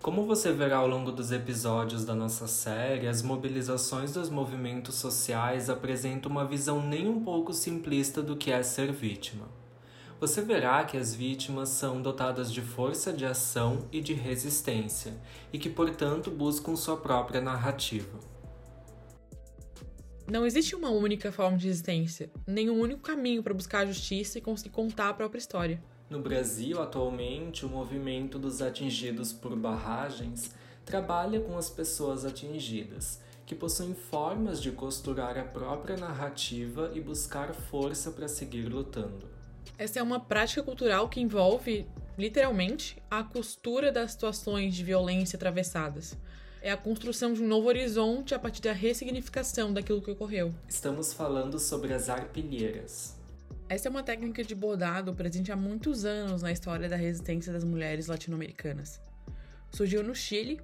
Como 0.00 0.24
você 0.24 0.52
verá 0.52 0.76
ao 0.76 0.86
longo 0.86 1.10
dos 1.10 1.32
episódios 1.32 2.04
da 2.04 2.14
nossa 2.14 2.46
série, 2.46 3.08
as 3.08 3.22
mobilizações 3.22 4.12
dos 4.12 4.30
movimentos 4.30 4.94
sociais 4.94 5.68
apresentam 5.68 6.30
uma 6.30 6.44
visão 6.44 6.80
nem 6.80 7.08
um 7.08 7.24
pouco 7.24 7.52
simplista 7.52 8.22
do 8.22 8.36
que 8.36 8.52
é 8.52 8.62
ser 8.62 8.92
vítima 8.92 9.57
você 10.20 10.42
verá 10.42 10.84
que 10.84 10.96
as 10.96 11.14
vítimas 11.14 11.68
são 11.68 12.02
dotadas 12.02 12.52
de 12.52 12.60
força 12.60 13.12
de 13.12 13.24
ação 13.24 13.86
e 13.92 14.00
de 14.00 14.14
resistência, 14.14 15.14
e 15.52 15.58
que, 15.58 15.70
portanto, 15.70 16.30
buscam 16.30 16.74
sua 16.74 16.96
própria 16.96 17.40
narrativa. 17.40 18.18
Não 20.30 20.44
existe 20.44 20.74
uma 20.74 20.90
única 20.90 21.30
forma 21.30 21.56
de 21.56 21.68
resistência, 21.68 22.30
nem 22.46 22.68
um 22.68 22.80
único 22.80 23.00
caminho 23.00 23.42
para 23.42 23.54
buscar 23.54 23.80
a 23.80 23.86
justiça 23.86 24.38
e 24.38 24.42
conseguir 24.42 24.70
contar 24.70 25.08
a 25.08 25.14
própria 25.14 25.38
história. 25.38 25.82
No 26.10 26.20
Brasil, 26.20 26.82
atualmente, 26.82 27.64
o 27.64 27.68
movimento 27.68 28.38
dos 28.38 28.60
atingidos 28.60 29.32
por 29.32 29.54
barragens 29.54 30.50
trabalha 30.84 31.40
com 31.40 31.56
as 31.56 31.70
pessoas 31.70 32.24
atingidas, 32.24 33.20
que 33.46 33.54
possuem 33.54 33.94
formas 33.94 34.60
de 34.60 34.72
costurar 34.72 35.38
a 35.38 35.44
própria 35.44 35.96
narrativa 35.96 36.90
e 36.92 37.00
buscar 37.00 37.54
força 37.54 38.10
para 38.10 38.26
seguir 38.26 38.68
lutando. 38.68 39.37
Essa 39.76 40.00
é 40.00 40.02
uma 40.02 40.20
prática 40.20 40.62
cultural 40.62 41.08
que 41.08 41.20
envolve, 41.20 41.86
literalmente, 42.16 42.96
a 43.10 43.22
costura 43.22 43.92
das 43.92 44.12
situações 44.12 44.74
de 44.74 44.84
violência 44.84 45.36
atravessadas. 45.36 46.16
É 46.60 46.72
a 46.72 46.76
construção 46.76 47.32
de 47.32 47.42
um 47.42 47.46
novo 47.46 47.68
horizonte 47.68 48.34
a 48.34 48.38
partir 48.38 48.62
da 48.62 48.72
ressignificação 48.72 49.72
daquilo 49.72 50.02
que 50.02 50.10
ocorreu. 50.10 50.54
Estamos 50.68 51.12
falando 51.12 51.58
sobre 51.58 51.94
as 51.94 52.08
arpilheiras. 52.08 53.16
Essa 53.68 53.88
é 53.88 53.90
uma 53.90 54.02
técnica 54.02 54.42
de 54.42 54.54
bordado 54.54 55.14
presente 55.14 55.52
há 55.52 55.56
muitos 55.56 56.04
anos 56.04 56.42
na 56.42 56.50
história 56.50 56.88
da 56.88 56.96
resistência 56.96 57.52
das 57.52 57.62
mulheres 57.62 58.06
latino-americanas. 58.06 59.00
Surgiu 59.70 60.02
no 60.02 60.14
Chile 60.14 60.58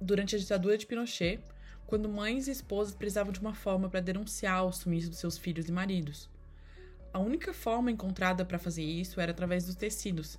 durante 0.00 0.34
a 0.34 0.38
ditadura 0.38 0.78
de 0.78 0.86
Pinochet, 0.86 1.38
quando 1.86 2.08
mães 2.08 2.48
e 2.48 2.52
esposas 2.52 2.94
precisavam 2.94 3.32
de 3.32 3.40
uma 3.40 3.54
forma 3.54 3.90
para 3.90 4.00
denunciar 4.00 4.64
o 4.64 4.72
sumiço 4.72 5.10
dos 5.10 5.18
seus 5.18 5.36
filhos 5.36 5.68
e 5.68 5.72
maridos. 5.72 6.30
A 7.12 7.18
única 7.18 7.52
forma 7.52 7.90
encontrada 7.90 8.44
para 8.44 8.58
fazer 8.58 8.84
isso 8.84 9.20
era 9.20 9.32
através 9.32 9.66
dos 9.66 9.74
tecidos 9.74 10.38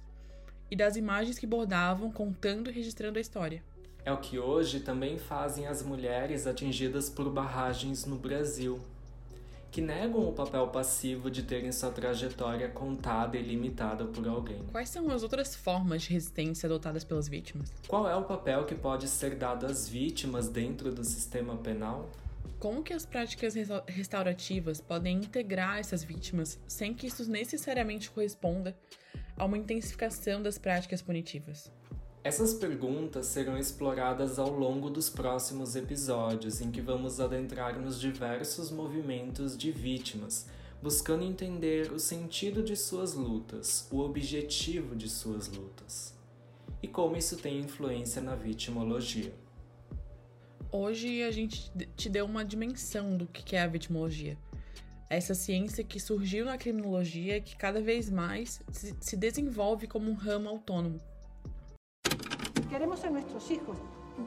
e 0.69 0.76
das 0.76 0.95
imagens 0.95 1.38
que 1.38 1.45
bordavam, 1.45 2.09
contando 2.09 2.69
e 2.69 2.74
registrando 2.74 3.17
a 3.17 3.22
história. 3.22 3.61
É 4.05 4.11
o 4.11 4.17
que 4.17 4.39
hoje 4.39 4.80
também 4.80 5.17
fazem 5.17 5.67
as 5.67 5.84
mulheres 5.84 6.47
atingidas 6.47 7.09
por 7.09 7.30
barragens 7.30 8.05
no 8.05 8.15
Brasil, 8.15 8.80
que 9.69 9.82
negam 9.82 10.28
o 10.28 10.32
papel 10.32 10.65
passivo 10.69 11.30
de 11.30 11.43
terem 11.43 11.74
sua 11.74 11.91
trajetória 11.91 12.69
contada 12.69 13.38
e 13.38 13.41
limitada 13.41 14.05
por 14.05 14.26
alguém. 14.26 14.63
Quais 14.72 14.89
são 14.89 15.09
as 15.11 15.24
outras 15.24 15.53
formas 15.53 16.03
de 16.03 16.13
resistência 16.13 16.67
adotadas 16.67 17.03
pelas 17.03 17.28
vítimas? 17.28 17.72
Qual 17.86 18.09
é 18.09 18.15
o 18.15 18.24
papel 18.24 18.65
que 18.65 18.76
pode 18.76 19.09
ser 19.09 19.36
dado 19.36 19.65
às 19.65 19.89
vítimas 19.89 20.47
dentro 20.47 20.89
do 20.91 21.03
sistema 21.03 21.57
penal? 21.57 22.09
Como 22.62 22.84
que 22.84 22.93
as 22.93 23.07
práticas 23.07 23.55
restaurativas 23.88 24.80
podem 24.80 25.18
integrar 25.18 25.80
essas 25.80 26.03
vítimas 26.03 26.59
sem 26.68 26.93
que 26.93 27.07
isso 27.07 27.28
necessariamente 27.28 28.12
corresponda 28.12 28.78
a 29.36 29.45
uma 29.45 29.57
intensificação 29.57 30.43
das 30.43 30.59
práticas 30.59 31.01
punitivas? 31.01 31.72
Essas 32.24 32.53
perguntas 32.53 33.26
serão 33.26 33.57
exploradas 33.57 34.38
ao 34.38 34.51
longo 34.51 34.91
dos 34.91 35.09
próximos 35.09 35.76
episódios, 35.76 36.62
em 36.62 36.70
que 36.70 36.82
vamos 36.82 37.20
adentrar 37.20 37.80
nos 37.80 37.99
diversos 37.99 38.70
movimentos 38.70 39.57
de 39.57 39.72
vítimas, 39.72 40.45
buscando 40.84 41.24
entender 41.24 41.91
o 41.91 41.97
sentido 41.97 42.62
de 42.62 42.76
suas 42.76 43.16
lutas, 43.16 43.88
o 43.91 44.01
objetivo 44.01 44.95
de 44.95 45.09
suas 45.09 45.47
lutas 45.47 46.14
e 46.84 46.88
como 46.88 47.16
isso 47.16 47.38
tem 47.38 47.59
influência 47.59 48.22
na 48.22 48.36
vitimologia. 48.36 49.34
Hoje 50.74 51.22
a 51.22 51.32
gente 51.32 51.69
te 51.97 52.07
deu 52.07 52.26
uma 52.26 52.45
dimensão 52.45 53.17
do 53.17 53.28
que 53.28 53.57
é 53.57 53.61
a 53.61 53.67
vitimologia. 53.67 54.38
Essa 55.09 55.36
ciência 55.36 55.84
que 55.84 55.99
surgiu 55.99 56.45
na 56.45 56.57
criminologia 56.57 57.36
e 57.36 57.41
que 57.41 57.57
cada 57.57 57.82
vez 57.82 58.09
mais 58.09 58.61
se 59.01 59.17
desenvolve 59.17 59.86
como 59.86 60.09
um 60.09 60.13
ramo 60.13 60.47
autônomo. 60.47 61.01
Queremos 62.69 63.01
ser 63.01 63.09
nossos 63.09 63.45
filhos 63.45 63.78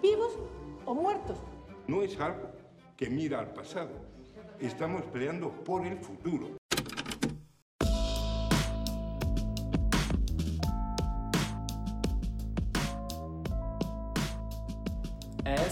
vivos 0.02 0.38
ou 0.84 0.94
mortos. 0.94 1.38
Não 1.88 2.02
é 2.02 2.08
algo 2.22 2.48
que 2.94 3.08
mira 3.08 3.40
ao 3.40 3.46
passado. 3.46 3.94
Estamos 4.60 5.02
peleando 5.06 5.48
por 5.64 5.86
el 5.86 5.96
futuro. 5.96 6.56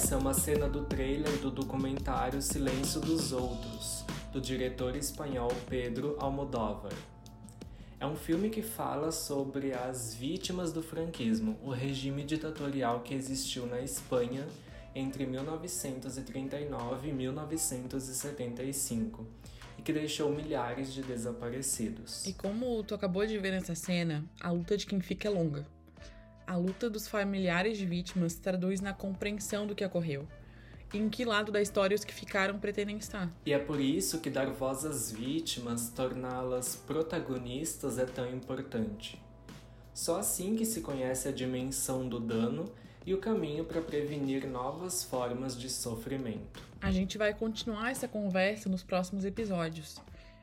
Essa 0.02 0.16
é 0.16 0.18
uma 0.18 0.34
cena 0.34 0.68
do 0.68 0.84
trailer 0.84 1.38
do 1.38 1.48
documentário 1.48 2.42
Silêncio 2.42 3.00
dos 3.00 3.32
Outros, 3.32 4.04
do 4.32 4.40
diretor 4.40 4.96
espanhol 4.96 5.52
Pedro 5.70 6.16
Almodóvar. 6.18 6.92
É 8.00 8.06
um 8.06 8.16
filme 8.16 8.50
que 8.50 8.62
fala 8.62 9.12
sobre 9.12 9.72
as 9.72 10.12
vítimas 10.12 10.72
do 10.72 10.82
franquismo, 10.82 11.56
o 11.62 11.70
regime 11.70 12.24
ditatorial 12.24 13.02
que 13.02 13.14
existiu 13.14 13.64
na 13.64 13.80
Espanha 13.80 14.44
entre 14.92 15.24
1939 15.24 17.08
e 17.08 17.12
1975 17.12 19.24
e 19.78 19.82
que 19.82 19.92
deixou 19.92 20.32
milhares 20.32 20.92
de 20.92 21.00
desaparecidos. 21.00 22.26
E 22.26 22.32
como 22.32 22.82
tu 22.82 22.96
acabou 22.96 23.24
de 23.24 23.38
ver 23.38 23.52
nessa 23.52 23.76
cena, 23.76 24.24
a 24.40 24.50
luta 24.50 24.76
de 24.76 24.84
quem 24.84 25.00
fica 25.00 25.28
é 25.28 25.30
longa 25.30 25.64
a 26.52 26.56
luta 26.56 26.90
dos 26.90 27.08
familiares 27.08 27.78
de 27.78 27.86
vítimas 27.86 28.34
traduz 28.34 28.78
na 28.82 28.92
compreensão 28.92 29.66
do 29.66 29.74
que 29.74 29.82
ocorreu. 29.82 30.28
E 30.92 30.98
em 30.98 31.08
que 31.08 31.24
lado 31.24 31.50
da 31.50 31.62
história 31.62 31.94
os 31.94 32.04
que 32.04 32.12
ficaram 32.12 32.58
pretendem 32.58 32.98
estar. 32.98 33.32
E 33.46 33.54
é 33.54 33.58
por 33.58 33.80
isso 33.80 34.20
que 34.20 34.28
dar 34.28 34.50
voz 34.50 34.84
às 34.84 35.10
vítimas, 35.10 35.88
torná-las 35.88 36.76
protagonistas 36.76 37.98
é 37.98 38.04
tão 38.04 38.30
importante. 38.30 39.18
Só 39.94 40.18
assim 40.18 40.54
que 40.54 40.66
se 40.66 40.82
conhece 40.82 41.26
a 41.26 41.32
dimensão 41.32 42.06
do 42.06 42.20
dano 42.20 42.70
e 43.06 43.14
o 43.14 43.18
caminho 43.18 43.64
para 43.64 43.80
prevenir 43.80 44.46
novas 44.46 45.02
formas 45.02 45.58
de 45.58 45.70
sofrimento. 45.70 46.62
A 46.82 46.92
gente 46.92 47.16
vai 47.16 47.32
continuar 47.32 47.92
essa 47.92 48.06
conversa 48.06 48.68
nos 48.68 48.82
próximos 48.82 49.24
episódios. 49.24 49.96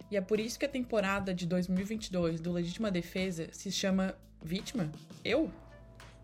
E 0.10 0.18
é 0.18 0.22
por 0.22 0.40
isso 0.40 0.58
que 0.58 0.66
a 0.66 0.70
temporada 0.70 1.36
de 1.36 1.46
2022 1.46 2.42
do 2.42 2.52
Legítima 2.52 2.90
Defesa 2.90 3.50
se 3.52 3.72
chama 3.72 4.16
Vítima? 4.42 4.92
Eu? 5.24 5.52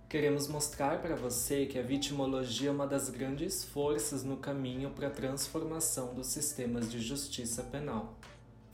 Queremos 0.07 0.47
mostrar 0.47 1.01
para 1.01 1.15
você 1.15 1.65
que 1.65 1.79
a 1.79 1.81
vitimologia 1.81 2.69
é 2.69 2.71
uma 2.71 2.85
das 2.85 3.09
grandes 3.09 3.65
forças 3.65 4.23
no 4.23 4.37
caminho 4.37 4.91
para 4.91 5.07
a 5.07 5.11
transformação 5.11 6.13
dos 6.13 6.27
sistemas 6.27 6.91
de 6.91 7.01
justiça 7.01 7.63
penal. 7.63 8.13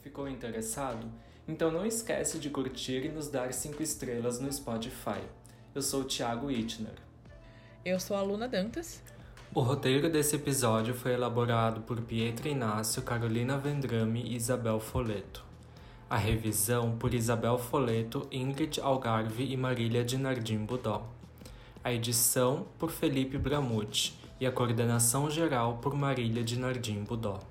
Ficou 0.02 0.28
interessado? 0.28 1.08
Então 1.48 1.72
não 1.72 1.86
esquece 1.86 2.38
de 2.38 2.50
curtir 2.50 3.06
e 3.06 3.10
nos 3.10 3.30
dar 3.30 3.54
5 3.54 3.82
estrelas 3.82 4.40
no 4.42 4.52
Spotify. 4.52 5.22
Eu 5.74 5.82
sou 5.82 6.02
o 6.02 6.06
Thiago 6.06 6.52
Itner. 6.52 6.96
Eu 7.84 7.98
sou 8.00 8.18
a 8.18 8.22
Luna 8.22 8.48
Dantas. 8.48 9.02
O 9.56 9.62
roteiro 9.62 10.10
desse 10.10 10.36
episódio 10.36 10.94
foi 10.94 11.14
elaborado 11.14 11.82
por 11.82 12.02
Pietro 12.02 12.50
Inácio, 12.50 13.02
Carolina 13.02 13.58
Vendrame 13.58 14.22
e 14.22 14.36
Isabel 14.36 14.82
Foleto. 14.82 15.46
A 16.10 16.18
revisão 16.18 16.98
por 16.98 17.14
Isabel 17.14 17.58
Foleto, 17.58 18.28
Ingrid 18.32 18.82
Algarve 18.82 19.46
e 19.46 19.56
Marília 19.56 20.04
Dinardim 20.04 20.58
Budó 20.66 21.21
a 21.84 21.92
edição 21.92 22.66
por 22.78 22.92
Felipe 22.92 23.38
Bramucci 23.38 24.14
e 24.40 24.46
a 24.46 24.52
coordenação 24.52 25.30
geral 25.30 25.80
por 25.82 25.96
Marília 25.96 26.44
Dinardim 26.44 27.04
Budó. 27.04 27.51